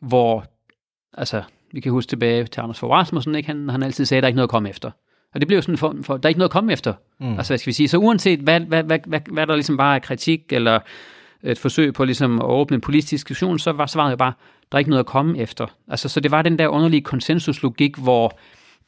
[0.00, 0.44] hvor,
[1.14, 1.42] altså,
[1.72, 3.46] vi kan huske tilbage til Anders Fogh Rasmussen, ikke?
[3.46, 4.90] Han, han altid sagde, at der er ikke noget at komme efter.
[5.34, 6.94] Og det blev sådan for, for der er ikke noget at komme efter.
[7.20, 7.36] Mm.
[7.36, 7.88] Altså, hvad skal vi sige?
[7.88, 10.80] Så uanset hvad, hvad, hvad, hvad, hvad der ligesom bare er kritik, eller
[11.46, 14.32] et forsøg på ligesom at åbne en politisk diskussion, så var svaret jo bare,
[14.72, 15.66] der er ikke noget at komme efter.
[15.88, 18.38] Altså, så det var den der underlige konsensuslogik, hvor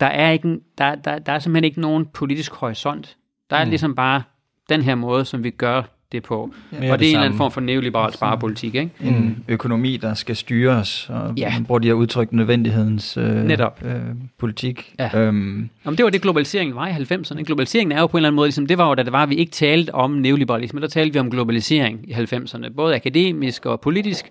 [0.01, 3.17] der er, ikke, der, der, der er simpelthen ikke nogen politisk horisont.
[3.51, 3.71] Der er mm.
[3.71, 4.23] ligesom bare
[4.69, 5.83] den her måde, som vi gør
[6.13, 6.53] det på.
[6.73, 8.91] Ja, og det er en eller anden form for neoliberal sparepolitik, ikke?
[9.01, 11.53] En økonomi, der skal styres, og Ja.
[11.53, 13.83] man bruger de her udtryk nødvendighedens øh, Netop.
[13.85, 14.01] øh,
[14.39, 14.95] politik.
[14.99, 15.19] Ja.
[15.19, 17.43] Øhm, Jamen, det var det, globaliseringen var i 90'erne.
[17.43, 19.23] Globaliseringen er jo på en eller anden måde, ligesom, det var jo, da det var,
[19.23, 23.67] at vi ikke talte om neoliberalisme, der talte vi om globalisering i 90'erne, både akademisk
[23.67, 24.25] og politisk.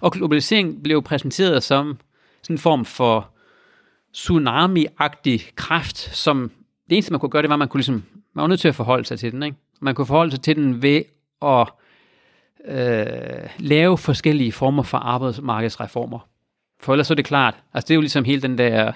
[0.00, 1.96] Og globalisering blev præsenteret som
[2.42, 3.28] sådan en form for
[4.14, 6.50] tsunami-agtig kraft, som
[6.90, 8.02] det eneste, man kunne gøre, det var, at man kunne ligesom,
[8.34, 9.56] man var nødt til at forholde sig til den, ikke?
[9.82, 11.02] Man kunne forholde sig til den ved
[11.42, 11.68] at
[12.68, 16.28] øh, lave forskellige former for arbejdsmarkedsreformer.
[16.80, 18.92] For ellers så er det klart, altså det er jo ligesom hele den der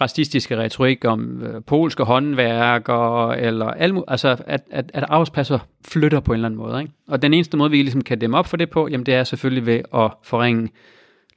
[0.00, 6.32] racistiske retorik om øh, polske håndværkere, eller alt, altså at, at, at arbejdspladser flytter på
[6.32, 6.80] en eller anden måde.
[6.80, 6.92] Ikke?
[7.08, 9.24] Og den eneste måde, vi ligesom kan dæmme op for det på, jamen det er
[9.24, 10.68] selvfølgelig ved at forringe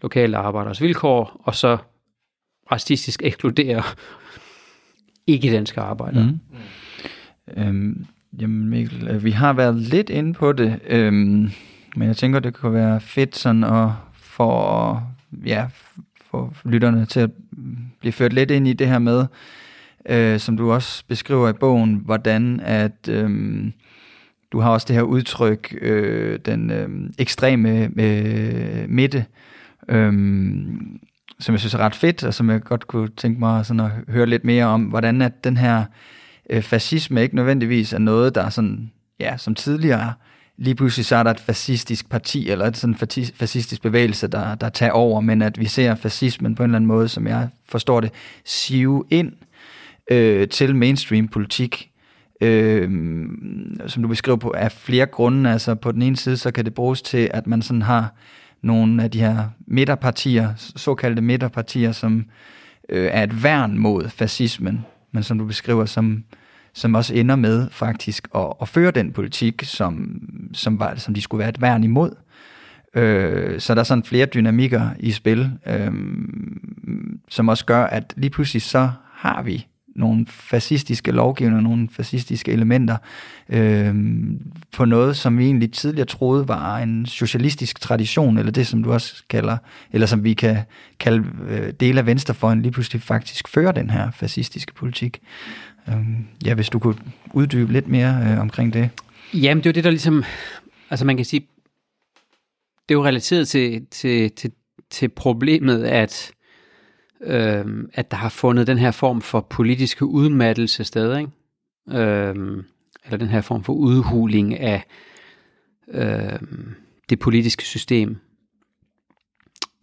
[0.02, 1.78] lokale arbejderes vilkår, og så
[2.72, 3.84] racistisk ekskludere
[5.28, 6.24] ikke-danske arbejdere.
[6.24, 6.40] Mm.
[7.56, 7.62] Mm.
[7.62, 8.06] Øhm,
[8.40, 11.50] jamen Mikkel, øh, vi har været lidt inde på det, øhm,
[11.96, 14.98] men jeg tænker, det kunne være fedt sådan at få,
[15.46, 15.68] ja,
[16.32, 17.32] få lytterne til at
[18.00, 19.26] blive ført lidt ind i det her med,
[20.10, 23.74] øh, som du også beskriver i bogen, hvordan at øhm,
[24.52, 29.26] du har også det her udtryk, øh, den øh, ekstreme øh, midte,
[29.90, 30.14] øh,
[31.40, 33.92] som jeg synes er ret fedt, og som jeg godt kunne tænke mig sådan at
[34.08, 35.86] høre lidt mere om, hvordan at den her øh,
[36.50, 40.14] Øh, fascisme ikke nødvendigvis er noget, der er sådan, ja, som tidligere
[40.58, 42.96] lige pludselig så er der et fascistisk parti, eller et sådan
[43.36, 46.88] fascistisk bevægelse, der, der tager over, men at vi ser fascismen på en eller anden
[46.88, 48.12] måde, som jeg forstår det,
[48.46, 49.34] sive ind
[50.12, 51.92] øh, til mainstream politik,
[52.42, 52.90] øh,
[53.88, 55.52] som du beskriver på, af flere grunde.
[55.52, 58.14] Altså på den ene side, så kan det bruges til, at man sådan har
[58.62, 62.26] nogle af de her midterpartier, såkaldte midterpartier, som
[62.90, 64.86] øh, er et værn mod fascismen,
[65.18, 66.24] men som du beskriver som,
[66.74, 70.22] som også ender med faktisk at, at føre den politik, som,
[70.54, 72.16] som, var, som de skulle være et værn imod.
[72.96, 75.92] Øh, så der er sådan flere dynamikker i spil, øh,
[77.30, 82.98] som også gør, at lige pludselig så har vi nogle fascistiske lovgivninger, nogle fascistiske elementer
[83.50, 83.96] øh,
[84.74, 88.94] på noget, som vi egentlig tidligere troede var en socialistisk tradition, eller det, som du
[88.94, 89.58] også kalder,
[89.92, 90.58] eller som vi kan
[91.00, 95.20] kalde øh, del af venstrefløjen, lige pludselig faktisk fører den her fascistiske politik.
[95.88, 95.96] Øh,
[96.46, 96.96] ja, hvis du kunne
[97.34, 98.90] uddybe lidt mere øh, omkring det.
[99.34, 100.24] Jamen, det er jo det, der ligesom,
[100.90, 101.48] altså man kan sige,
[102.90, 104.52] det er jo relateret til, til, til,
[104.90, 106.32] til problemet, at
[107.22, 111.32] øh, at der har fundet den her form for politiske udmattelse sted, ikke?
[112.00, 112.64] Øh,
[113.06, 114.84] eller den her form for udhuling af
[115.88, 116.40] øh,
[117.10, 118.18] det politiske system.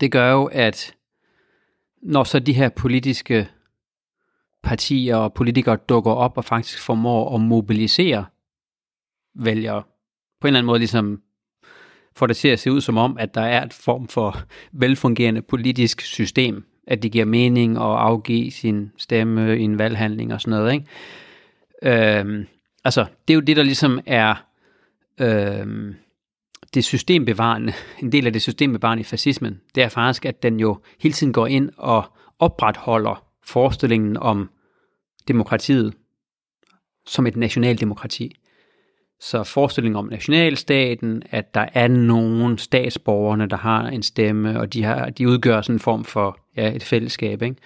[0.01, 0.95] Det gør jo, at
[2.03, 3.49] når så de her politiske
[4.63, 8.25] partier og politikere dukker op og faktisk formår at mobilisere
[9.35, 9.83] vælgere,
[10.41, 11.23] på en eller anden måde ligesom
[12.17, 14.39] får det til at se ud som om, at der er et form for
[14.73, 20.41] velfungerende politisk system, at det giver mening at afgive sin stemme i en valghandling og
[20.41, 20.73] sådan noget.
[20.73, 20.87] Ikke?
[22.19, 22.47] Øhm,
[22.85, 24.35] altså, det er jo det, der ligesom er
[25.21, 25.95] øhm,
[26.75, 27.73] det systembevarende,
[28.03, 31.33] en del af det systembevarende i fascismen, det er faktisk, at den jo hele tiden
[31.33, 32.05] går ind og
[32.39, 34.51] opretholder forestillingen om
[35.29, 35.95] demokratiet
[37.07, 38.37] som et nationaldemokrati.
[39.21, 44.83] Så forestillingen om nationalstaten, at der er nogen statsborgerne, der har en stemme, og de,
[44.85, 47.43] har, de udgør sådan en form for ja, et fællesskab.
[47.43, 47.57] Ikke?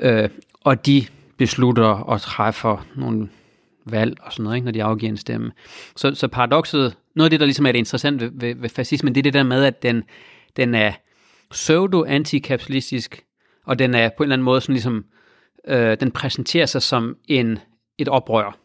[0.00, 0.28] Øh,
[0.60, 3.28] og de beslutter og træffer nogle
[3.84, 5.52] valg og sådan noget, ikke, når de afgiver en stemme.
[5.96, 9.14] Så, så paradokset, noget af det, der ligesom er det interessante ved, ved, ved fascismen,
[9.14, 10.04] det er det der med, at den,
[10.56, 10.92] den er
[11.50, 13.24] pseudo-antikapitalistisk,
[13.66, 15.04] og den er på en eller anden måde sådan ligesom,
[15.68, 17.58] øh, den præsenterer sig som en,
[17.98, 18.58] et oprør.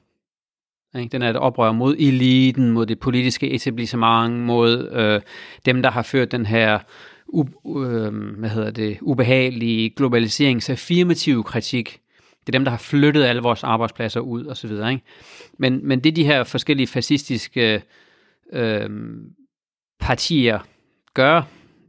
[0.96, 1.10] Ikke?
[1.12, 5.22] Den er et oprør mod eliten, mod det politiske etablissement, mod øh,
[5.66, 6.80] dem, der har ført den her
[7.28, 7.46] u,
[7.86, 12.00] øh, hvad hedder det, ubehagelige globaliseringsaffirmative kritik.
[12.40, 14.92] Det er dem, der har flyttet alle vores arbejdspladser ud og så videre.
[14.92, 15.04] Ikke?
[15.58, 17.84] Men, men det de her forskellige fascistiske
[18.54, 18.90] øh,
[20.00, 20.60] partier
[21.14, 21.42] gør,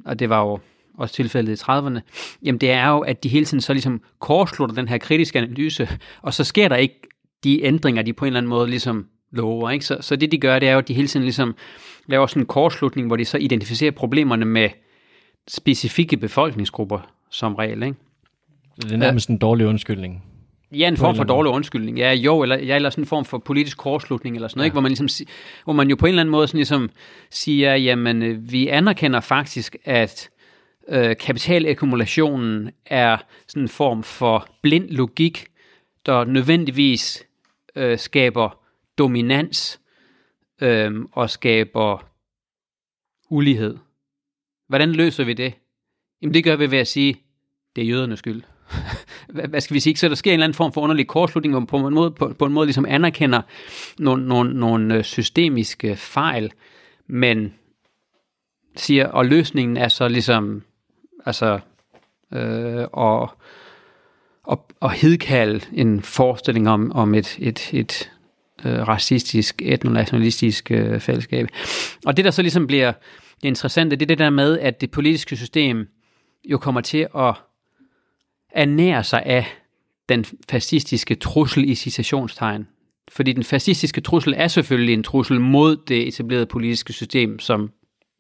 [0.04, 0.58] og det var jo
[0.98, 2.00] også tilfældet i 30'erne,
[2.42, 5.88] jamen det er jo, at de hele tiden så ligesom kortslutter den her kritiske analyse,
[6.22, 7.00] og så sker der ikke
[7.44, 9.70] de ændringer, de på en eller anden måde ligesom lover.
[9.70, 9.84] Ikke?
[9.84, 11.54] Så, så det de gør, det er jo, at de hele tiden ligesom
[12.06, 14.68] laver sådan en kortslutning, hvor de så identificerer problemerne med
[15.48, 17.82] specifikke befolkningsgrupper som regel.
[17.82, 17.98] Ikke?
[18.82, 20.22] Det er nærmest en dårlig undskyldning.
[20.72, 21.98] Ja, en form for dårlig undskyldning.
[21.98, 24.66] Ja, jo, eller, ja, eller sådan en form for politisk kortslutning, eller sådan noget, ja.
[24.66, 24.74] ikke?
[24.74, 25.26] Hvor, man ligesom,
[25.64, 26.90] hvor man jo på en eller anden måde sådan ligesom
[27.30, 30.30] siger, jamen, øh, vi anerkender faktisk, at
[30.88, 33.16] øh, kapitalakkumulationen er
[33.48, 35.46] sådan en form for blind logik,
[36.06, 37.26] der nødvendigvis
[37.76, 38.58] øh, skaber
[38.98, 39.80] dominans
[40.62, 42.04] øh, og skaber
[43.30, 43.76] ulighed.
[44.68, 45.54] Hvordan løser vi det?
[46.22, 47.16] Jamen det gør vi ved at sige,
[47.76, 48.42] det er jødernes skyld.
[49.48, 49.96] Hvad skal vi sige?
[49.96, 52.10] Så der sker en eller anden form for underlig kortslutning, hvor man på en måde,
[52.10, 53.42] på, på en måde ligesom anerkender
[53.98, 56.52] nogle, nogle, nogle øh, systemiske fejl,
[57.06, 57.54] men
[58.76, 60.62] siger, og løsningen er så ligesom,
[61.26, 61.60] altså,
[62.32, 63.30] øh, og,
[64.42, 68.10] og, og hedkalde en forestilling om, om et, et, et
[68.64, 71.48] øh, racistisk, etnonationalistisk øh, fællesskab.
[72.06, 72.92] Og det, der så ligesom bliver
[73.42, 75.88] det interessante, det er det der med, at det politiske system
[76.44, 77.34] jo kommer til at
[78.50, 79.46] ernære sig af
[80.08, 82.66] den fascistiske trussel i citationstegn.
[83.08, 87.70] Fordi den fascistiske trussel er selvfølgelig en trussel mod det etablerede politiske system, som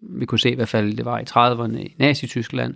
[0.00, 2.74] vi kunne se i hvert fald, det var i 30'erne i Nazi-Tyskland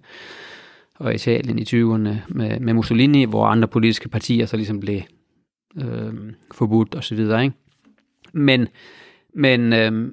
[0.95, 5.01] og Italien i 20'erne med, med Mussolini, hvor andre politiske partier så ligesom blev
[5.77, 6.15] øh,
[6.55, 7.45] forbudt og så videre.
[7.45, 7.57] Ikke?
[8.33, 8.69] Men,
[9.35, 10.13] men, øh,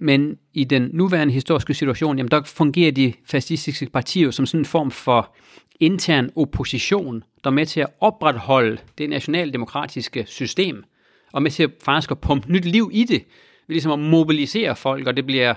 [0.00, 4.64] men i den nuværende historiske situation, jamen der fungerer de fascistiske partier som sådan en
[4.64, 5.34] form for
[5.80, 10.84] intern opposition, der er med til at opretholde det nationaldemokratiske system,
[11.32, 13.24] og med til at faktisk at pumpe nyt liv i det,
[13.66, 15.54] ved ligesom at mobilisere folk, og det bliver,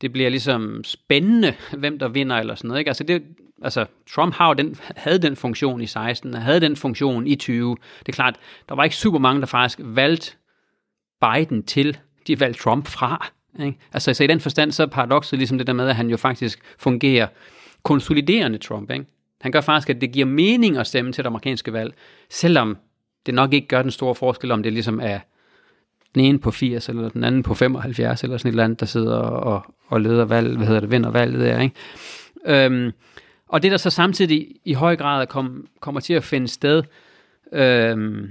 [0.00, 2.78] det bliver ligesom spændende, hvem der vinder eller sådan noget.
[2.78, 2.88] Ikke?
[2.88, 3.22] Altså, det,
[3.62, 7.76] altså Trump har den, havde den funktion i 16, havde den funktion i 20.
[7.98, 8.36] Det er klart,
[8.68, 10.36] der var ikke super mange, der faktisk valgte
[11.20, 13.30] Biden til, de valgte Trump fra.
[13.60, 13.78] Ikke?
[13.92, 16.16] Altså, så i den forstand, så er paradokset ligesom det der med, at han jo
[16.16, 17.26] faktisk fungerer
[17.82, 18.90] konsoliderende Trump.
[18.90, 19.04] Ikke?
[19.40, 21.94] Han gør faktisk, at det giver mening at stemme til det amerikanske valg,
[22.30, 22.76] selvom
[23.26, 25.18] det nok ikke gør den store forskel, om det ligesom er
[26.14, 28.86] den ene på 80, eller den anden på 75, eller sådan et eller andet, der
[28.86, 31.74] sidder og, og leder valg, hvad hedder det, vinder valget der, ikke?
[32.46, 32.92] Øhm,
[33.48, 36.82] og det, der så samtidig i høj grad kom, kommer til at finde sted,
[37.52, 38.30] øhm,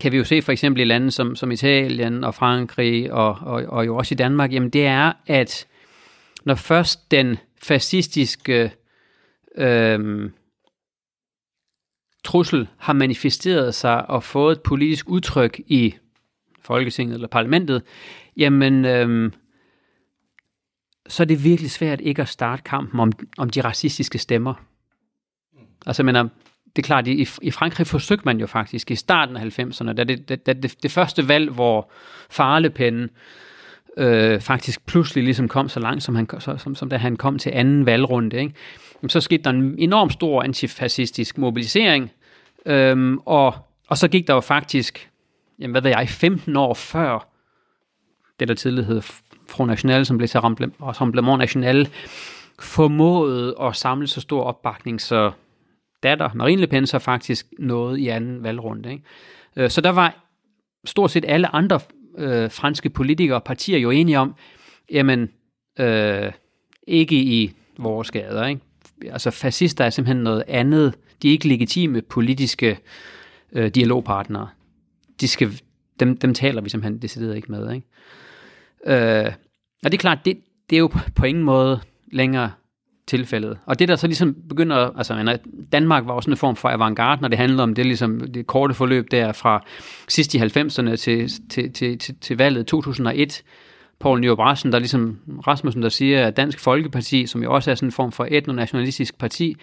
[0.00, 3.64] kan vi jo se for eksempel i lande som, som Italien og Frankrig og, og,
[3.68, 5.66] og jo også i Danmark, jamen det er, at
[6.44, 8.72] når først den fascistiske
[9.58, 10.32] øhm,
[12.24, 15.94] trussel har manifesteret sig og fået et politisk udtryk i
[16.60, 17.82] Folketinget eller parlamentet,
[18.36, 19.32] jamen øhm,
[21.08, 24.54] så er det virkelig svært ikke at starte kampen om, om de racistiske stemmer.
[25.86, 26.28] Altså, mener,
[26.76, 30.04] det er klart, i, i Frankrig forsøgte man jo faktisk i starten af 90'erne, da
[30.04, 31.90] det, da, da det, det første valg, hvor
[32.30, 33.10] Farlepen
[33.96, 37.50] øh, faktisk pludselig ligesom kom så langt, som, han, som, som da han kom til
[37.50, 38.54] anden valgrunde, ikke?
[39.08, 42.10] så skete der en enorm stor antifascistisk mobilisering,
[42.66, 43.54] øhm, og,
[43.88, 45.10] og så gik der jo faktisk,
[45.58, 47.28] jamen, hvad ved jeg, 15 år før
[48.40, 49.02] det, der tidligere hed
[49.48, 51.88] Front National, som blev til Rassemblement National,
[52.60, 55.32] formåede at samle så stor opbakning, så
[56.02, 58.90] datter, Marine Le Pen, så faktisk nåede i anden valgrunde.
[58.90, 59.04] Ikke?
[59.56, 60.28] Øh, så der var
[60.84, 61.80] stort set alle andre
[62.18, 64.34] øh, franske politikere og partier jo enige om,
[64.90, 65.28] jamen,
[65.78, 66.32] øh,
[66.86, 68.46] ikke i vores gader.
[68.46, 68.60] Ikke?
[69.10, 70.94] Altså fascister er simpelthen noget andet.
[71.22, 72.78] De er ikke legitime politiske
[73.52, 74.48] øh, dialogpartnere.
[75.20, 75.60] De skal,
[76.00, 77.72] dem, dem taler vi simpelthen decideret ikke med.
[77.72, 77.86] Ikke?
[78.86, 79.32] Øh,
[79.84, 80.40] og det er klart, det,
[80.70, 81.80] det er jo på ingen måde
[82.12, 82.50] længere
[83.12, 83.58] tilfældet.
[83.66, 85.38] Og det der så ligesom begynder, altså
[85.72, 88.74] Danmark var også en form for avantgarde, når det handlede om det, ligesom, det korte
[88.74, 89.64] forløb der fra
[90.08, 93.42] sidst i 90'erne til, til, til, til, til valget 2001,
[94.00, 97.74] Poul Nyrup Rasmussen, der ligesom Rasmussen, der siger, at Dansk Folkeparti, som jo også er
[97.74, 99.56] sådan en form for etnonationalistisk parti,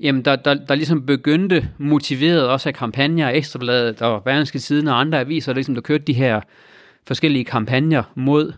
[0.00, 5.00] jamen der, der, der ligesom begyndte, motiveret også af kampagner, Ekstrabladet og Berlingske Siden og
[5.00, 6.40] andre aviser, der ligesom der kørte de her
[7.06, 8.52] forskellige kampagner mod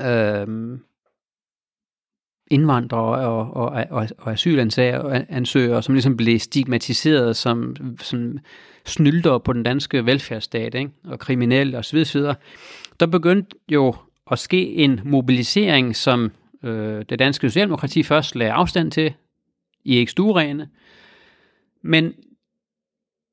[0.00, 0.46] øh,
[2.52, 8.38] indvandrere og, og, og, og asylansøgere, som ligesom blev stigmatiseret som, som
[8.86, 10.90] snylder på den danske velfærdsstat, ikke?
[11.04, 11.96] og kriminelle osv.
[12.14, 12.34] videre.
[13.00, 13.94] Der begyndte jo
[14.30, 16.32] at ske en mobilisering, som
[16.64, 19.14] øh, det danske socialdemokrati først lagde afstand til
[19.84, 20.68] i eksturæne,
[21.82, 22.12] men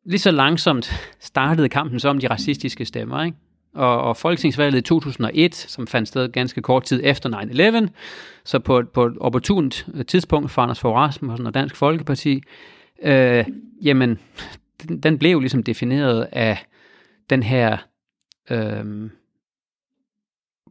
[0.06, 3.24] lige så langsomt startede kampen så om de racistiske stemmer.
[3.24, 3.38] Ikke?
[3.74, 7.30] Og, og folketingsvalget i 2001, som fandt sted ganske kort tid efter
[7.86, 7.90] 9-11,
[8.44, 12.44] så på, på et opportunt øh, tidspunkt for Anders Fogh Rasmussen og Dansk Folkeparti,
[13.04, 13.46] øh,
[13.82, 14.20] jamen,
[14.84, 16.66] den, den blev ligesom defineret af
[17.30, 17.78] den her
[18.52, 19.10] øh,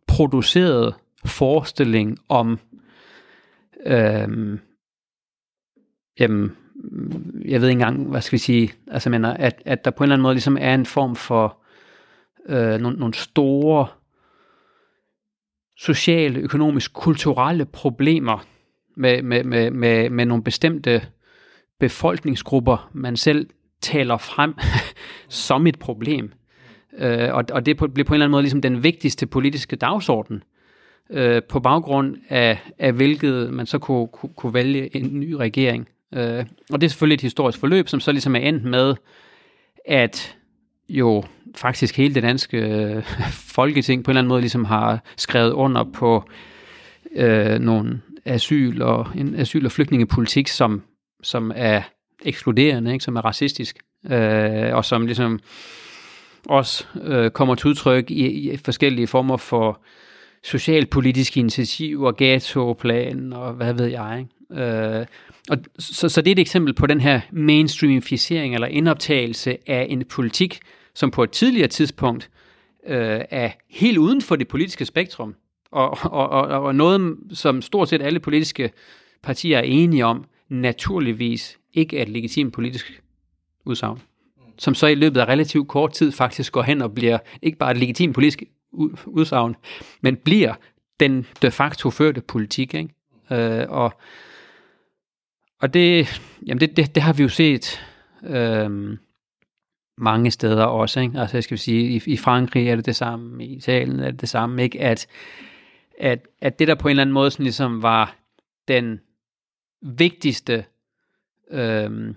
[0.07, 0.95] producerede
[1.25, 2.59] forestilling om,
[3.87, 4.59] øh,
[6.21, 6.57] jamen,
[7.45, 10.07] jeg ved ikke engang, hvad skal vi sige, altså mener, at, at der på en
[10.07, 11.59] eller anden måde ligesom er en form for
[12.49, 13.87] øh, nogle, nogle store
[15.77, 18.47] sociale, økonomiske, kulturelle problemer
[18.97, 21.03] med, med, med, med, med nogle bestemte
[21.81, 23.47] befolkningsgrupper, man selv
[23.81, 24.55] taler frem
[25.29, 26.33] som et problem.
[26.99, 30.43] Øh, og, og det bliver på en eller anden måde ligesom den vigtigste politiske dagsorden,
[31.11, 35.89] øh, på baggrund af, af hvilket man så kunne, kunne, kunne vælge en ny regering.
[36.15, 38.95] Øh, og det er selvfølgelig et historisk forløb, som så ligesom er endt med,
[39.85, 40.37] at
[40.89, 41.25] jo
[41.57, 43.03] faktisk hele det danske øh,
[43.57, 46.25] folketing på en eller anden måde ligesom har skrevet under på
[47.17, 50.83] øh, nogle asyl og en asyl- og flygtningepolitik, som,
[51.23, 51.83] som er
[52.25, 53.05] ekskluderende, ikke?
[53.05, 53.79] som er racistisk,
[54.11, 55.41] øh, og som ligesom
[56.49, 59.83] også øh, kommer til udtryk i, i forskellige former for
[60.45, 64.19] socialpolitiske initiativer, ghetto-plan og hvad ved jeg.
[64.19, 64.63] Ikke?
[64.63, 65.07] Øh,
[65.51, 70.05] og så, så det er et eksempel på den her mainstreamificering eller indoptagelse af en
[70.05, 70.61] politik,
[70.99, 72.31] som på et tidligere tidspunkt
[72.87, 75.35] øh, er helt uden for det politiske spektrum,
[75.71, 78.71] og, og, og, og noget, som stort set alle politiske
[79.23, 83.03] partier er enige om, naturligvis ikke er et legitimt politisk
[83.65, 84.03] udsagn.
[84.59, 87.71] Som så i løbet af relativt kort tid faktisk går hen og bliver ikke bare
[87.71, 88.43] et legitimt politisk
[89.07, 89.57] udsagn,
[90.01, 90.55] men bliver
[91.01, 92.75] den de facto førte politik.
[92.75, 92.95] Ikke?
[93.33, 93.93] Øh, og
[95.61, 97.87] og det, jamen det, det, det har vi jo set
[98.27, 98.99] øh,
[99.99, 101.01] mange steder også.
[101.01, 101.21] Ikke?
[101.21, 104.21] Altså jeg skal sige, i, i Frankrig er det det samme, i Italien er det
[104.21, 104.81] det samme, ikke?
[104.81, 105.07] At,
[106.01, 108.17] at, at det der på en eller anden måde sådan ligesom var
[108.69, 109.01] den
[109.83, 110.65] vigtigste
[111.51, 112.15] øh,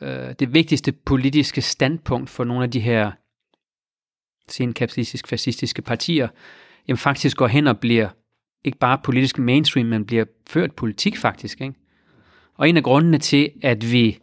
[0.00, 3.12] øh, det vigtigste politiske standpunkt for nogle af de her
[4.48, 6.28] senkapitalistiske, fascistiske partier,
[6.88, 8.08] jamen faktisk går hen og bliver
[8.64, 11.60] ikke bare politisk mainstream, men bliver ført politik faktisk.
[11.60, 11.74] Ikke?
[12.54, 14.18] Og en af grundene til, at vi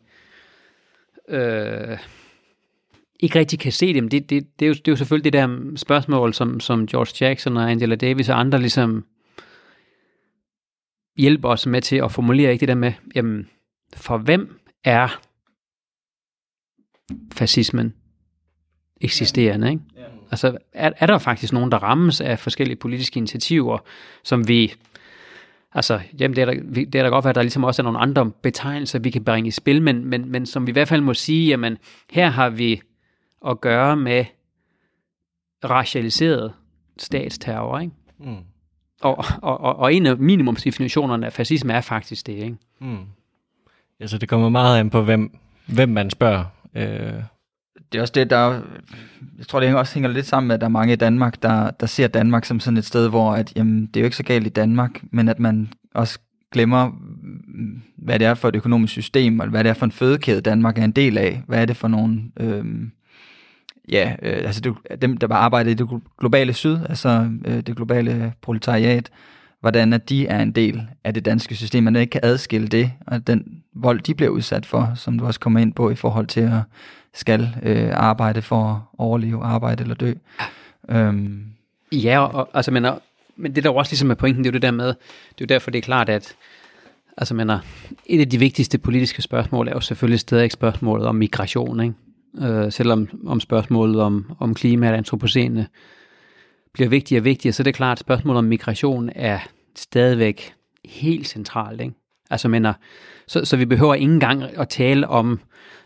[1.29, 1.97] øh,
[3.19, 5.41] ikke rigtig kan se dem, det, det, det, er jo, det er jo selvfølgelig det
[5.41, 9.05] der spørgsmål, som, som George Jackson og Angela Davis og andre ligesom
[11.17, 12.59] hjælper os med til at formulere ikke?
[12.59, 13.49] Det der med, jamen,
[13.95, 15.19] for hvem er
[17.33, 17.93] fascismen
[19.01, 19.83] eksisterende, ikke?
[20.31, 23.77] Altså, er, er der faktisk nogen, der rammes af forskellige politiske initiativer,
[24.23, 24.73] som vi
[25.73, 27.83] Altså, jamen det er, der, det er da godt være, at der ligesom også er
[27.83, 30.87] nogle andre betegnelser, vi kan bringe i spil, men, men, men som vi i hvert
[30.87, 31.77] fald må sige, jamen
[32.09, 32.81] her har vi
[33.47, 34.25] at gøre med
[35.63, 36.53] racialiseret
[36.97, 37.93] statsterror, ikke?
[38.19, 38.35] Mm.
[39.01, 42.57] Og, og, og, og en af minimumsdefinitionerne af fascisme er faktisk det, ikke?
[42.79, 42.97] Mm.
[43.99, 46.45] Altså det kommer meget an på, hvem, hvem man spørger.
[46.75, 47.13] Øh.
[47.91, 48.61] Det er også det, der
[49.37, 51.71] jeg tror, det også hænger lidt sammen med, at der er mange i Danmark, der,
[51.71, 54.23] der ser Danmark som sådan et sted, hvor at, jamen, det er jo ikke så
[54.23, 56.19] galt i Danmark, men at man også
[56.51, 56.91] glemmer,
[57.97, 60.77] hvad det er for et økonomisk system, og hvad det er for en fødekæde, Danmark
[60.77, 61.43] er en del af.
[61.47, 62.21] Hvad er det for nogle...
[62.39, 62.65] Øh,
[63.91, 67.75] ja, øh, altså det, dem, der bare arbejder i det globale syd, altså øh, det
[67.75, 69.09] globale proletariat,
[69.59, 72.91] hvordan at de er en del af det danske system, man ikke kan adskille det,
[73.07, 76.27] og den vold, de bliver udsat for, som du også kommer ind på i forhold
[76.27, 76.61] til at
[77.13, 80.13] skal øh, arbejde for at overleve, arbejde eller dø.
[80.89, 81.43] Øhm.
[81.91, 82.85] Ja, og, altså, men,
[83.35, 85.41] men det der også ligesom er pointen, det er jo det der med, det er
[85.41, 86.35] jo derfor, det er klart, at
[87.17, 87.59] altså, mener,
[88.05, 91.95] et af de vigtigste politiske spørgsmål er jo selvfølgelig stadig spørgsmålet om migration, ikke?
[92.37, 95.67] Øh, selvom om spørgsmålet om, om klima og antropocene
[96.73, 99.39] bliver vigtigere og vigtigere, så er det klart, at spørgsmålet om migration er
[99.75, 100.53] stadigvæk
[100.85, 101.81] helt centralt.
[101.81, 101.93] Ikke?
[102.29, 102.73] Altså, mener,
[103.27, 105.39] så, så vi behøver ikke engang at tale om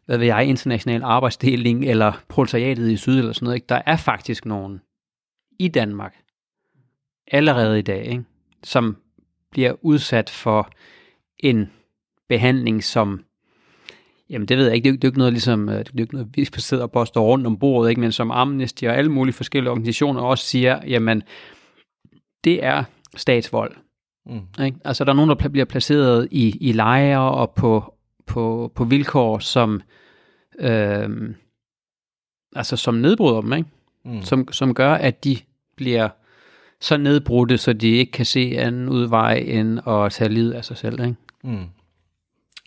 [0.05, 3.55] hvad ved jeg, international arbejdsdeling eller proletariatet i syd eller sådan noget.
[3.55, 3.67] Ikke?
[3.69, 4.81] Der er faktisk nogen
[5.59, 6.15] i Danmark
[7.27, 8.23] allerede i dag, ikke?
[8.63, 8.97] som
[9.51, 10.69] bliver udsat for
[11.39, 11.71] en
[12.29, 13.23] behandling, som
[14.29, 15.87] Jamen det ved jeg ikke, det er jo, det er ikke noget ligesom, øh, det
[15.87, 18.01] er ikke noget, vi sidder og påstår rundt om bordet, ikke?
[18.01, 21.23] men som Amnesty og alle mulige forskellige organisationer også siger, jamen
[22.43, 22.83] det er
[23.15, 23.75] statsvold.
[24.25, 24.63] Mm.
[24.63, 24.77] Ikke?
[24.85, 27.93] Altså der er nogen, der bliver placeret i, i lejre og på
[28.27, 29.81] på, på vilkår, som,
[30.59, 31.09] øh,
[32.55, 33.69] altså, som nedbryder dem, ikke?
[34.05, 34.21] Mm.
[34.21, 35.37] Som, som gør, at de
[35.75, 36.09] bliver
[36.81, 40.77] så nedbrudte, så de ikke kan se anden udvej end at tage livet af sig
[40.77, 40.99] selv.
[40.99, 41.15] Ikke?
[41.43, 41.65] Mm.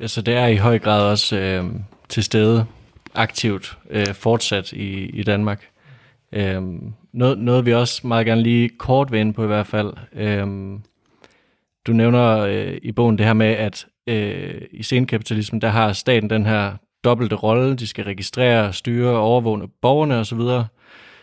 [0.01, 1.65] Altså det er i høj grad også øh,
[2.09, 2.67] til stede
[3.15, 5.69] aktivt øh, fortsat i, i Danmark.
[6.33, 6.63] Øh,
[7.13, 9.93] noget, noget vi også meget gerne lige kort vil ind på i hvert fald.
[10.13, 10.47] Øh,
[11.87, 16.31] du nævner øh, i bogen det her med, at øh, i senkapitalismen, der har staten
[16.31, 16.73] den her
[17.05, 17.77] dobbelte rolle.
[17.77, 20.65] De skal registrere, styre og borgerne osv., så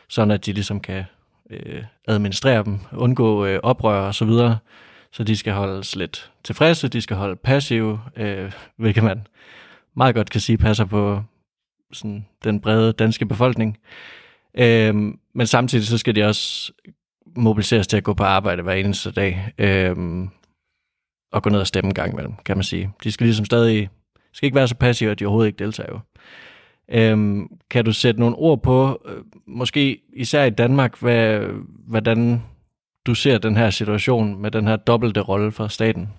[0.10, 1.04] sådan at de ligesom kan
[1.50, 4.16] øh, administrere dem, undgå øh, oprør og
[5.14, 9.28] så de skal holdes lidt tilfredse, de skal holde passive, øh, hvilket man
[9.96, 11.24] meget godt kan sige passer på
[11.94, 13.78] sådan, den brede danske befolkning.
[14.58, 14.96] Øh,
[15.34, 16.72] men samtidig så skal de også
[17.36, 19.54] mobiliseres til at gå på arbejde hver eneste dag.
[19.58, 19.96] Øh,
[21.32, 22.92] og gå ned og stemme en gang imellem, kan man sige.
[23.04, 23.90] De skal ligesom stadig,
[24.34, 26.00] skal ikke være så passive, at de overhovedet ikke deltager jo.
[26.92, 31.40] Øhm, kan du sætte nogle ord på, øh, måske især i Danmark, hvad,
[31.88, 32.42] hvordan
[33.06, 36.10] du ser den her situation med den her dobbelte rolle for staten?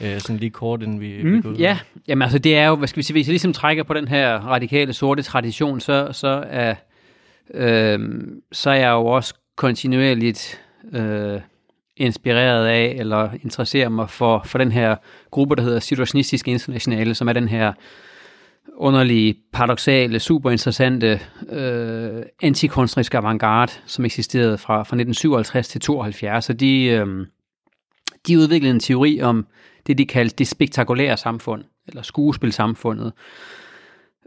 [0.00, 1.56] Øh, sådan lige kort, inden vi, mm, vi går ud.
[1.56, 3.94] Ja, jamen altså det er jo, hvad skal vi sige, hvis jeg ligesom trækker på
[3.94, 6.74] den her radikale sorte tradition, så, så, er,
[7.54, 8.00] øh,
[8.52, 10.60] så er jeg jo også kontinuerligt
[10.92, 11.40] øh,
[11.96, 14.96] inspireret af, eller interesserer mig for, for den her
[15.30, 17.72] gruppe, der hedder Situationistisk Internationale, som er den her
[18.76, 26.44] underlige, paradoxale, super interessante øh, antikunstneriske avantgarde, som eksisterede fra, fra 1957 til 72.
[26.44, 27.26] Så de, øh,
[28.26, 29.46] de udviklede en teori om
[29.86, 33.12] det, de kaldte det spektakulære samfund, eller skuespilsamfundet.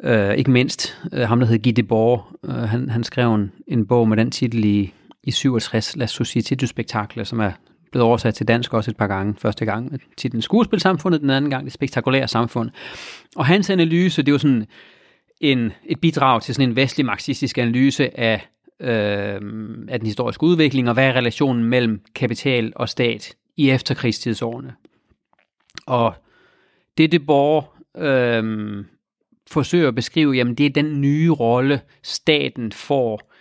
[0.04, 3.88] Øh, ikke mindst øh, ham, der hed Guy Debord, øh, han, han skrev en, en
[3.88, 4.94] bog med den titel i
[5.26, 7.52] i 67, La Société du Spectacle, som er
[7.96, 9.36] blevet oversat til dansk også et par gange.
[9.38, 12.70] Første gang titlen Skuespilsamfundet, den anden gang Det Spektakulære Samfund.
[13.36, 14.66] Og hans analyse, det er jo sådan
[15.42, 18.48] en, et bidrag til sådan en vestlig marxistisk analyse af
[18.80, 19.42] øh,
[19.88, 24.74] af den historiske udvikling, og hvad er relationen mellem kapital og stat i efterkrigstidsårene.
[25.88, 26.14] Og
[26.98, 27.74] det, det Borg
[28.04, 28.86] øh,
[29.52, 33.32] forsøger at beskrive, jamen det er den nye rolle, staten får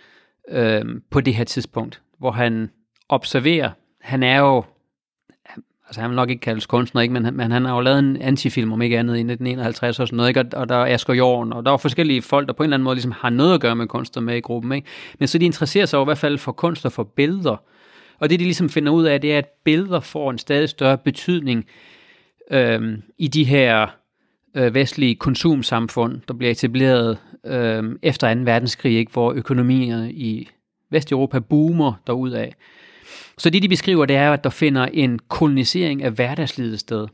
[0.49, 2.69] øh, på det her tidspunkt, hvor han
[3.09, 3.71] observerer,
[4.05, 4.63] han er jo
[5.87, 7.13] altså han vil nok ikke kaldes kunstner, ikke?
[7.13, 10.17] Men, men han har jo lavet en antifilm, om ikke andet, i 1951 og sådan
[10.17, 10.39] noget, ikke?
[10.39, 12.77] Og, og der er Asger Jorn, og der er forskellige folk, der på en eller
[12.77, 14.87] anden måde ligesom har noget at gøre med kunster med i gruppen, ikke?
[15.19, 17.57] Men så de interesserer sig jo i hvert fald for kunst og for billeder.
[18.19, 20.97] Og det, de ligesom finder ud af, det er, at billeder får en stadig større
[20.97, 21.65] betydning
[22.51, 23.87] øhm, i de her
[24.55, 28.41] øh, vestlige konsumsamfund, der bliver etableret øh, efter 2.
[28.41, 29.11] verdenskrig, ikke?
[29.11, 30.49] hvor økonomierne i
[30.91, 32.47] Vesteuropa boomer derudad.
[33.37, 37.07] Så det, de beskriver, det er at der finder en kolonisering af hverdagslivet sted.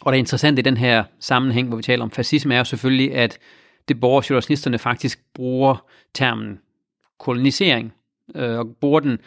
[0.00, 3.14] Og det interessante i den her sammenhæng, hvor vi taler om fascisme, er jo selvfølgelig,
[3.14, 3.38] at
[3.88, 5.84] det borgerjournalisterne faktisk bruger
[6.14, 6.58] termen
[7.18, 7.92] kolonisering,
[8.34, 9.18] øh, og bruger den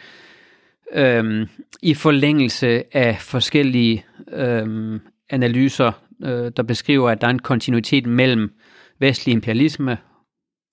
[0.92, 1.48] øh,
[1.82, 8.52] i forlængelse af forskellige øh, analyser, øh, der beskriver, at der er en kontinuitet mellem
[8.98, 9.98] vestlig imperialisme,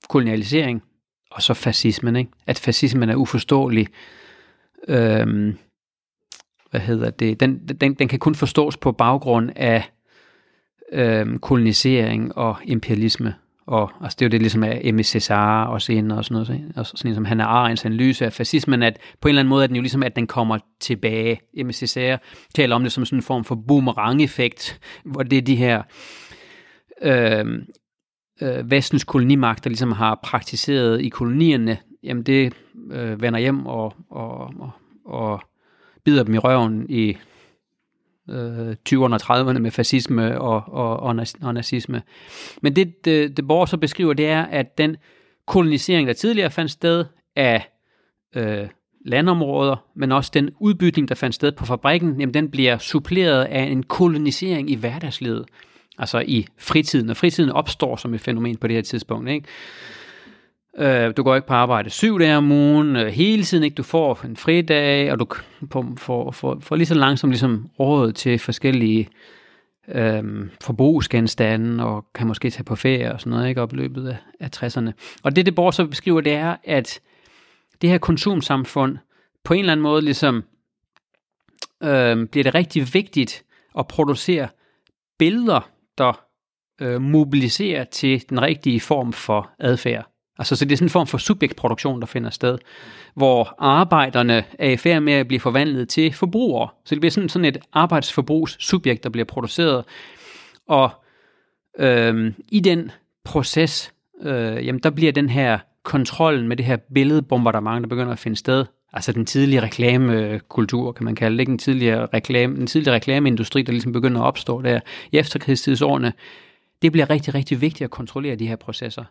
[0.10, 0.84] kolonialisering
[1.32, 2.16] og så fascismen.
[2.16, 2.32] Ikke?
[2.48, 3.88] At fascismen er uforståelig
[4.88, 5.58] øhm,
[6.72, 9.84] hvad hedder det, den, den, den kan kun forstås på baggrund af
[10.92, 13.36] øhm, kolonisering og imperialisme.
[13.66, 16.74] Og altså, det er jo det ligesom af MSSR og senere og sådan noget.
[16.76, 19.64] Og sådan som han er Arends analyse af fascismen, at på en eller anden måde
[19.64, 21.42] er den jo ligesom, at den kommer tilbage.
[21.64, 22.16] MSSR
[22.56, 25.82] taler om det som sådan en form for boomerang-effekt, hvor det er de her
[27.02, 27.46] øh,
[28.42, 32.54] øh, vestens kolonimagter ligesom har praktiseret i kolonierne, jamen det
[32.92, 34.72] øh, vender hjem og, og, og,
[35.06, 35.42] og
[36.04, 37.18] bider dem i røven i
[38.30, 42.02] øh, 20'erne og 30'erne med fascisme og, og, og, og nazisme.
[42.62, 44.98] Men det, det, det Borg så beskriver, det er, at den
[45.48, 47.70] kolonisering, der tidligere fandt sted af
[48.36, 48.68] øh,
[49.06, 53.64] landområder, men også den udbytning, der fandt sted på fabrikken, jamen den bliver suppleret af
[53.64, 55.46] en kolonisering i hverdagslivet,
[55.98, 57.10] altså i fritiden.
[57.10, 59.30] Og fritiden opstår som et fænomen på det her tidspunkt.
[59.30, 59.48] Ikke?
[60.78, 63.76] Øh, du går ikke på arbejde syv dage om ugen, øh, hele tiden ikke.
[63.76, 65.28] Du får en fridag, og du
[65.98, 69.10] får, får, får lige så langsomt ligesom råd til forskellige
[69.88, 74.08] øh, forbrugsgenstande, og kan måske tage på ferie og sådan noget, ikke, op i løbet
[74.08, 74.92] af, af 60'erne.
[75.24, 77.00] Og det, det Borg så beskriver, det er, at
[77.82, 78.98] det her konsumsamfund
[79.44, 80.44] på en eller anden måde ligesom
[81.84, 83.44] øh, bliver det rigtig vigtigt
[83.78, 84.48] at producere
[85.20, 86.26] billeder, der
[86.82, 90.10] øh, mobiliserer til den rigtige form for adfærd.
[90.40, 92.58] Altså, så det er sådan en form for subjektproduktion, der finder sted,
[93.14, 96.70] hvor arbejderne er i færd med at blive forvandlet til forbrugere.
[96.86, 99.86] Så det bliver sådan, sådan et arbejdsforbrugssubjekt, der bliver produceret.
[100.68, 100.90] Og
[101.80, 102.92] øhm, i den
[103.24, 108.20] proces, øh, jamen, der bliver den her kontrollen med det her billedbombardement, der begynder at
[108.20, 111.50] finde sted, altså den tidlige reklamekultur, kan man kalde det, ikke?
[111.50, 114.80] Den tidligere, reklame, den tidlig reklameindustri, der ligesom begynder at opstå der
[115.12, 116.14] i efterkrigstidsårene,
[116.82, 119.04] det bliver rigtig, rigtig vigtigt at kontrollere de her processer.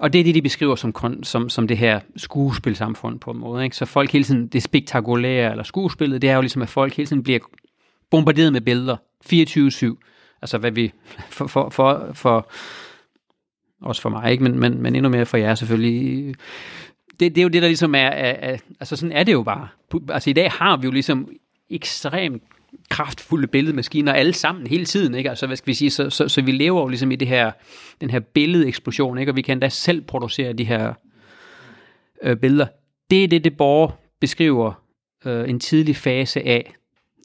[0.00, 3.64] Og det er det, de beskriver som, som, som det her skuespilsamfund på en måde.
[3.64, 3.76] Ikke?
[3.76, 7.06] Så folk hele tiden, det spektakulære, eller skuespillet, det er jo ligesom, at folk hele
[7.06, 7.38] tiden bliver
[8.10, 8.96] bombarderet med billeder.
[9.32, 10.38] 24-7.
[10.42, 10.92] Altså hvad vi,
[11.36, 12.50] for, for, for, for
[13.80, 14.42] også for mig, ikke?
[14.42, 16.34] Men, men, men endnu mere for jer selvfølgelig.
[17.20, 19.42] Det, det er jo det, der ligesom er, er, er, altså sådan er det jo
[19.42, 19.68] bare.
[20.08, 21.28] Altså i dag har vi jo ligesom
[21.70, 22.42] ekstremt
[22.90, 25.30] kraftfulde billedmaskiner alle sammen hele tiden, ikke?
[25.30, 27.52] Altså, hvad skal vi sige, så, så, så vi lever jo ligesom i det her,
[28.00, 29.32] den her billedeksplosion, ikke?
[29.32, 30.94] Og vi kan endda selv producere de her
[32.22, 32.66] øh, billeder.
[33.10, 34.82] Det er det, det Borg beskriver
[35.24, 36.74] øh, en tidlig fase af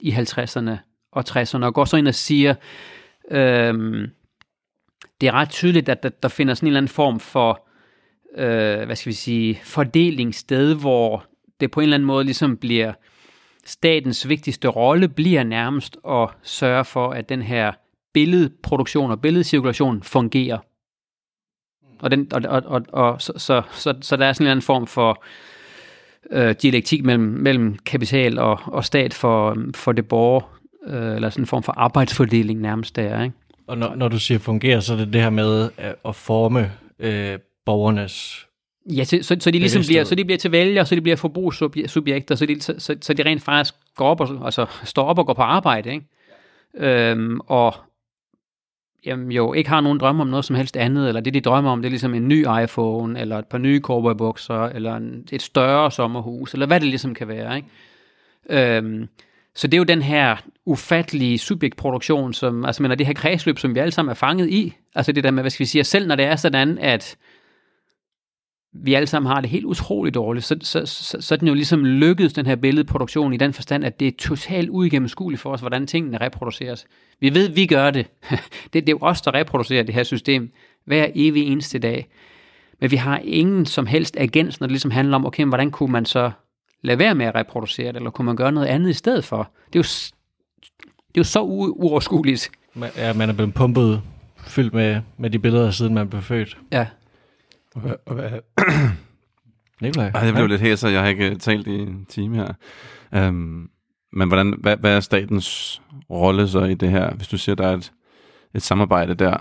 [0.01, 0.71] i 50'erne
[1.11, 2.55] og 60'erne, og går så ind og siger,
[3.31, 3.73] øh,
[5.21, 7.67] det er ret tydeligt, at der, der finder sådan en eller anden form for,
[8.37, 11.25] øh, hvad skal vi sige, fordeling sted, hvor
[11.59, 12.93] det på en eller anden måde ligesom bliver
[13.65, 17.71] statens vigtigste rolle bliver nærmest at sørge for, at den her
[18.13, 20.57] billedproduktion og billedcirkulation fungerer.
[21.99, 24.61] Og, den, og, og, og, og så, så, så, så der er sådan en anden
[24.61, 25.23] form for
[26.31, 31.43] øh, dialektik mellem, mellem kapital og, og stat for, for det borger, øh, eller sådan
[31.43, 33.23] en form for arbejdsfordeling nærmest der.
[33.23, 33.35] Ikke?
[33.67, 36.71] Og når, når du siger fungerer, så er det det her med øh, at forme
[36.99, 38.47] øh, borgernes
[38.85, 41.15] Ja, så, så, så, de ligesom bliver, så de bliver til vælger, så de bliver
[41.15, 45.19] forbrugssubjekter, så de, så, så, så de rent faktisk går op og, altså, står op
[45.19, 46.05] og går på arbejde, ikke?
[46.77, 47.75] Øhm, og
[49.05, 51.71] jamen, jo ikke har nogen drømme om noget som helst andet, eller det de drømmer
[51.71, 55.41] om, det er ligesom en ny iPhone, eller et par nye cowboybukser, eller en, et
[55.41, 57.67] større sommerhus, eller hvad det ligesom kan være, ikke?
[58.49, 59.07] Øhm,
[59.55, 60.35] så det er jo den her
[60.65, 64.73] ufattelige subjektproduktion, som, altså mener, det her kredsløb, som vi alle sammen er fanget i,
[64.95, 67.17] altså det der med, hvad skal vi sige, selv når det er sådan, at
[68.83, 71.53] vi alle sammen har det helt utroligt dårligt, så, så, så, så er den jo
[71.53, 75.59] ligesom lykkedes, den her billedproduktion, i den forstand, at det er totalt uigennemskueligt for os,
[75.59, 76.85] hvordan tingene reproduceres.
[77.19, 78.07] Vi ved, vi gør det.
[78.73, 80.51] det, det er jo os, der reproducerer det her system
[80.85, 82.07] hver evig eneste dag.
[82.81, 85.91] Men vi har ingen som helst agens, når det ligesom handler om, okay, hvordan kunne
[85.91, 86.31] man så
[86.81, 89.51] lade være med at reproducere det, eller kunne man gøre noget andet i stedet for?
[89.73, 89.83] Det er jo,
[91.07, 92.51] det er jo så u- uoverskueligt.
[92.97, 94.01] Ja, man er blevet pumpet
[94.37, 96.57] fyldt med, med de billeder, siden man blev født.
[96.71, 96.79] Ja.
[96.79, 97.64] Og hvad, og hvad,
[99.81, 100.11] Nikolaj?
[100.15, 102.53] Ej, jeg blev lidt hæser, jeg har ikke øh, talt i en time her.
[103.27, 103.69] Um,
[104.13, 107.67] men hvordan, hvad, hvad er statens rolle så i det her, hvis du siger, der
[107.67, 107.91] er et,
[108.53, 109.37] et samarbejde der,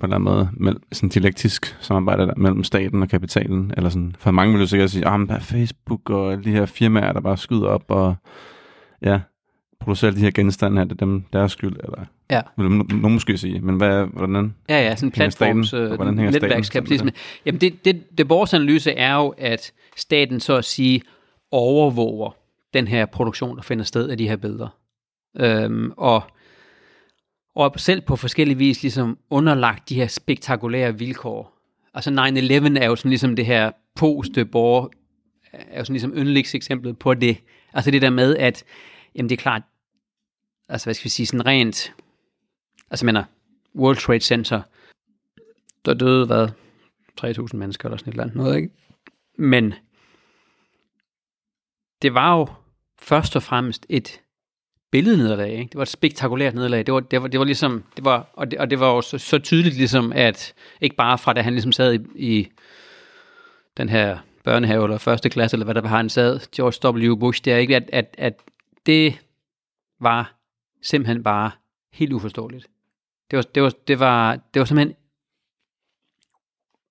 [0.00, 3.90] på en eller anden måde, mellem, sådan dialektisk samarbejde der, mellem staten og kapitalen, eller
[3.90, 7.20] sådan, for mange vil jo sikkert sige, at ah, Facebook og de her firmaer, der
[7.20, 8.14] bare skyder op og
[9.02, 9.20] ja,
[9.80, 12.40] producerer de her genstande her, det er dem deres skyld, eller Ja.
[12.56, 16.32] vil nogen måske sige, men hvad, hvordan, Ja, ja, sådan staten- platforms, øh, hvordan staten
[16.42, 17.12] netværkskapitalisme.
[17.46, 21.02] Jamen, det, det, det vores analyse er jo, at staten så at sige
[21.50, 22.30] overvåger
[22.74, 24.68] den her produktion, der finder sted af de her billeder.
[25.36, 26.22] Øhm, og,
[27.54, 31.58] og selv på forskellige vis ligesom underlagt de her spektakulære vilkår.
[31.94, 34.88] Altså 9-11 er jo sådan ligesom det her post-borger,
[35.52, 37.36] er jo sådan ligesom yndlingseksemplet på det.
[37.74, 38.64] Altså det der med, at
[39.18, 39.62] jamen det er klart,
[40.68, 41.94] altså hvad skal vi sige, sådan rent,
[42.90, 43.24] altså jeg mener,
[43.74, 44.62] World Trade Center,
[45.84, 46.48] der døde, hvad,
[47.20, 48.70] 3.000 mennesker eller sådan et eller andet noget, ikke?
[49.38, 49.74] Men
[52.02, 52.46] det var jo
[52.98, 54.20] først og fremmest et
[54.90, 55.68] billednederlag, ikke?
[55.68, 56.86] Det var et spektakulært nederlag.
[56.86, 59.00] Det var, det var, det var ligesom, det var, og, det, og det var jo
[59.00, 62.48] så, så tydeligt ligesom, at ikke bare fra da han ligesom sad i, i
[63.76, 67.16] den her børnehave eller første klasse, eller hvad der var, han sad, George W.
[67.16, 68.34] Bush, det er ikke, at, at, at
[68.88, 69.20] det
[70.00, 70.34] var
[70.82, 71.50] simpelthen bare
[71.92, 72.66] helt uforståeligt.
[73.30, 74.96] Det var, det var, det var, det var simpelthen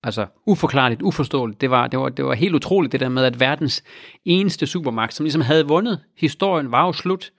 [0.03, 1.61] altså uforklarligt, uforståeligt.
[1.61, 3.83] Det var, det, var, det var helt utroligt det der med, at verdens
[4.25, 7.31] eneste supermagt, som ligesom havde vundet, historien var jo slut.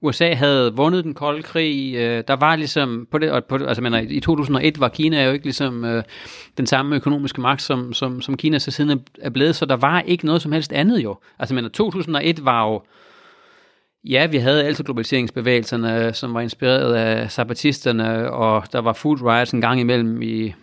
[0.00, 1.94] USA havde vundet den kolde krig.
[1.94, 5.24] Øh, der var ligesom, på det, og på det, altså mener, i 2001 var Kina
[5.24, 6.04] jo ikke ligesom øh,
[6.56, 10.00] den samme økonomiske magt, som, som, som Kina så siden er- blevet, så der var
[10.00, 11.18] ikke noget som helst andet jo.
[11.38, 12.82] Altså mener, 2001 var jo,
[14.04, 19.52] Ja, vi havde altid globaliseringsbevægelserne, som var inspireret af zapatisterne, og der var food riots
[19.52, 20.54] en gang imellem i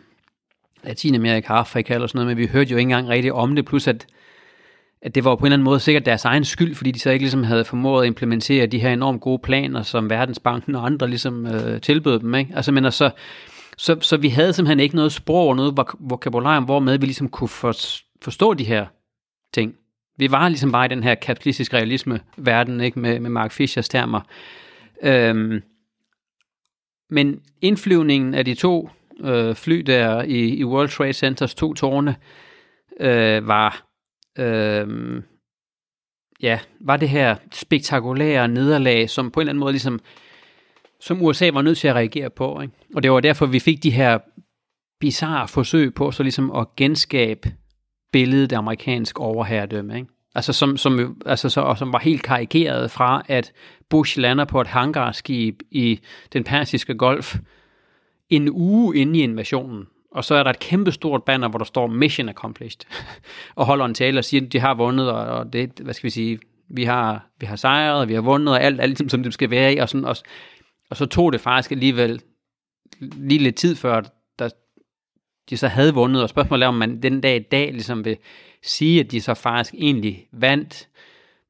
[0.83, 3.87] Latinamerika, Afrika eller sådan noget, men vi hørte jo ikke engang rigtigt om det, plus
[3.87, 4.05] at,
[5.01, 7.09] at det var på en eller anden måde sikkert deres egen skyld, fordi de så
[7.09, 11.07] ikke ligesom havde formået at implementere de her enormt gode planer, som Verdensbanken og andre
[11.07, 12.35] ligesom øh, tilbød dem.
[12.35, 12.51] Ikke?
[12.55, 13.11] Altså, men altså,
[13.77, 17.47] så, så vi havde simpelthen ikke noget sprog og noget vokabularium, hvormed vi ligesom kunne
[17.47, 17.75] for,
[18.21, 18.85] forstå de her
[19.53, 19.73] ting.
[20.19, 24.21] Vi var ligesom bare i den her kapitalistisk realisme-verden, ikke med, med Mark Fischers termer.
[25.03, 25.61] Øhm,
[27.09, 28.89] men indflyvningen af de to
[29.23, 32.15] øh, fly der i, i World Trade Centers to tårne
[32.99, 33.85] øh, var
[34.39, 34.87] øh,
[36.41, 39.99] ja, var det her spektakulære nederlag, som på en eller anden måde ligesom,
[40.99, 42.61] som USA var nødt til at reagere på.
[42.61, 42.73] Ikke?
[42.95, 44.19] Og det var derfor, vi fik de her
[44.99, 47.53] bizarre forsøg på så ligesom at genskabe
[48.11, 49.95] billedet af amerikansk overherredømme.
[49.95, 50.07] Ikke?
[50.35, 53.51] Altså som, som, altså så, og som var helt karikeret fra, at
[53.89, 55.99] Bush lander på et hangarskib i
[56.33, 57.37] den persiske golf
[58.29, 59.87] en uge inde i invasionen.
[60.11, 62.81] Og så er der et kæmpestort banner, hvor der står Mission Accomplished.
[63.55, 66.07] og holder en tale og siger, at de har vundet, og, og det, hvad skal
[66.07, 69.23] vi sige, vi har, vi har sejret, vi har vundet, og alt, alt ligesom, som
[69.23, 69.77] det skal være i.
[69.77, 70.15] Og, sådan, og,
[70.89, 72.21] og så tog det faktisk alligevel
[72.99, 74.01] lige lidt tid før,
[74.39, 74.49] der,
[75.49, 78.17] de så havde vundet, og spørgsmålet er, om man den dag i dag ligesom vil
[78.61, 80.87] sige, at de så faktisk egentlig vandt,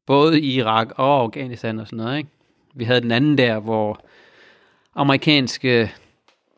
[0.06, 2.18] både i Irak og Afghanistan og sådan noget.
[2.18, 2.30] Ikke?
[2.74, 4.02] Vi havde den anden der, hvor
[4.96, 5.92] amerikanske,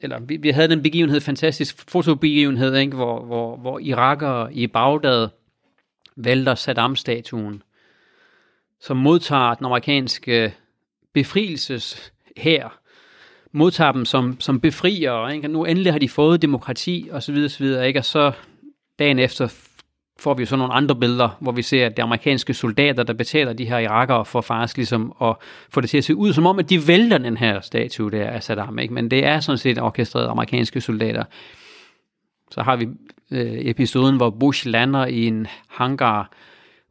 [0.01, 2.95] eller vi, vi havde den begivenhed, fantastisk fotobegivenhed, ikke?
[2.95, 5.27] Hvor, hvor, hvor irakere i Bagdad
[6.15, 7.63] vælter Saddam-statuen,
[8.79, 10.53] som modtager den amerikanske
[11.13, 12.80] befrielses her
[13.51, 14.61] modtager dem som, som
[15.09, 15.47] og ikke?
[15.47, 17.99] Nu endelig har de fået demokrati, og så videre, så videre, ikke?
[17.99, 18.31] Og så
[18.99, 19.53] dagen efter
[20.19, 23.13] får vi jo så nogle andre billeder, hvor vi ser, at det amerikanske soldater, der
[23.13, 25.35] betaler de her irakere for faktisk ligesom at
[25.69, 28.29] få det til at se ud, som om, at de vælter den her statue der
[28.29, 28.93] af Saddam, ikke?
[28.93, 31.23] Men det er sådan set orkestreret amerikanske soldater.
[32.51, 32.87] Så har vi
[33.31, 36.31] øh, episoden, hvor Bush lander i en hangar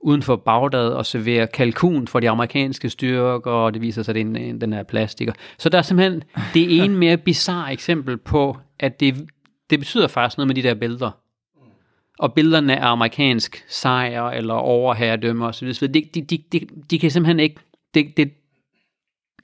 [0.00, 4.14] uden for Bagdad og serverer kalkun for de amerikanske styrker, og det viser sig, at
[4.14, 5.28] det er en, en, den her plastik.
[5.58, 6.22] Så der er simpelthen
[6.54, 9.28] det ene mere bizarre eksempel på, at det,
[9.70, 11.10] det betyder faktisk noget med de der billeder.
[12.18, 15.68] Og billederne af amerikansk sejr eller overherredømme osv.
[15.68, 17.60] De, de, de, de, de kan simpelthen ikke...
[17.94, 18.32] Det, det,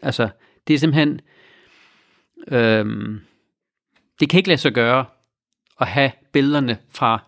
[0.02, 0.28] altså,
[0.66, 1.20] det er simpelthen...
[2.48, 3.20] Øhm,
[4.20, 5.04] det kan ikke lade sig gøre
[5.80, 7.22] at have billederne fra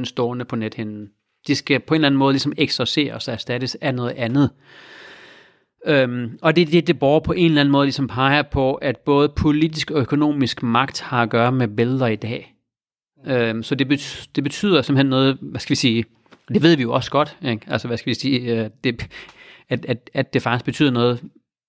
[0.00, 1.10] 9-11 stående på nethinden.
[1.46, 4.50] De skal på en eller anden måde ligesom eksorceres og erstattes af noget andet.
[5.86, 8.74] Øhm, og det er det, det borger på en eller anden måde ligesom peger på,
[8.74, 12.54] at både politisk og økonomisk magt har at gøre med billeder i dag.
[13.26, 16.04] Øhm, så det, betyder, det betyder simpelthen noget, hvad skal vi sige,
[16.48, 17.66] det ved vi jo også godt, ikke?
[17.68, 19.06] altså hvad skal vi sige, øh, det,
[19.68, 21.20] at, at, at det faktisk betyder noget,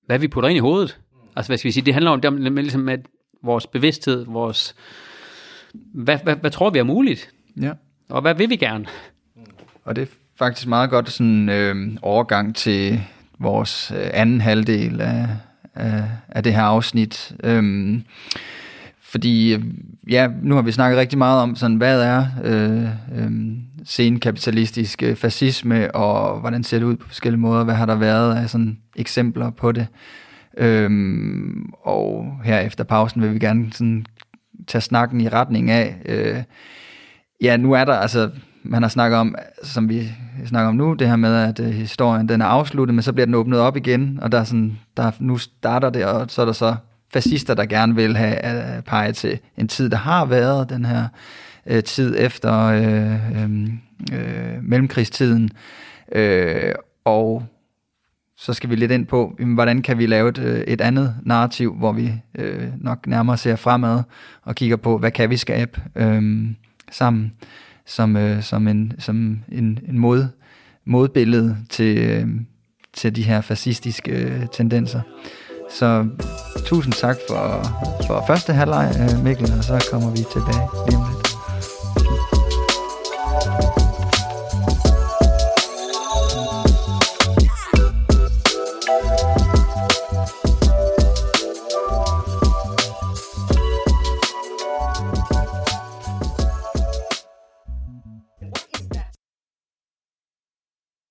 [0.05, 0.99] hvad vi putter ind i hovedet.
[1.35, 2.99] Altså hvad skal vi sige, det handler om, det om ligesom, at
[3.43, 4.75] vores bevidsthed, vores,
[5.73, 7.31] hvad, hvad, hvad tror vi er muligt?
[7.61, 7.71] Ja.
[8.09, 8.85] Og hvad vil vi gerne?
[9.85, 10.07] Og det er
[10.39, 13.01] faktisk meget godt sådan øh, overgang til
[13.39, 15.27] vores øh, anden halvdel af,
[15.75, 17.35] af, af det her afsnit.
[17.43, 18.03] Øhm,
[19.01, 19.63] fordi øh,
[20.09, 22.87] ja, nu har vi snakket rigtig meget om, sådan, hvad er øh,
[23.23, 27.95] øhm, øh, senkapitalistisk fascisme, og hvordan ser det ud på forskellige måder, hvad har der
[27.95, 29.87] været af sådan eksempler på det.
[30.57, 34.05] Øhm, og her efter pausen vil vi gerne sådan
[34.67, 36.43] tage snakken i retning af, øh,
[37.41, 38.29] ja, nu er der altså,
[38.63, 40.11] man har snakket om, som vi
[40.45, 43.25] snakker om nu, det her med, at øh, historien den er afsluttet, men så bliver
[43.25, 46.45] den åbnet op igen, og der er sådan, der, nu starter det, og så er
[46.45, 46.75] der så
[47.13, 50.85] fascister, der gerne vil have at øh, pege til en tid, der har været, den
[50.85, 51.07] her
[51.65, 53.69] øh, tid efter øh, øh,
[54.13, 55.49] øh, mellemkrigstiden,
[56.11, 56.73] øh,
[57.05, 57.43] og
[58.37, 61.73] så skal vi lidt ind på, hvordan kan vi lave et, øh, et andet narrativ,
[61.73, 64.03] hvor vi øh, nok nærmere ser fremad
[64.43, 66.45] og kigger på, hvad kan vi skabe øh,
[66.91, 67.33] sammen?
[67.91, 70.27] Som, øh, som en, som en, en mod,
[70.85, 72.27] modbillede til, øh,
[72.93, 75.01] til de her fascistiske øh, tendenser.
[75.69, 76.07] Så
[76.65, 77.63] tusind tak for,
[78.07, 81.21] for første halvleg, øh, Mikkel, og så kommer vi tilbage lige om lidt.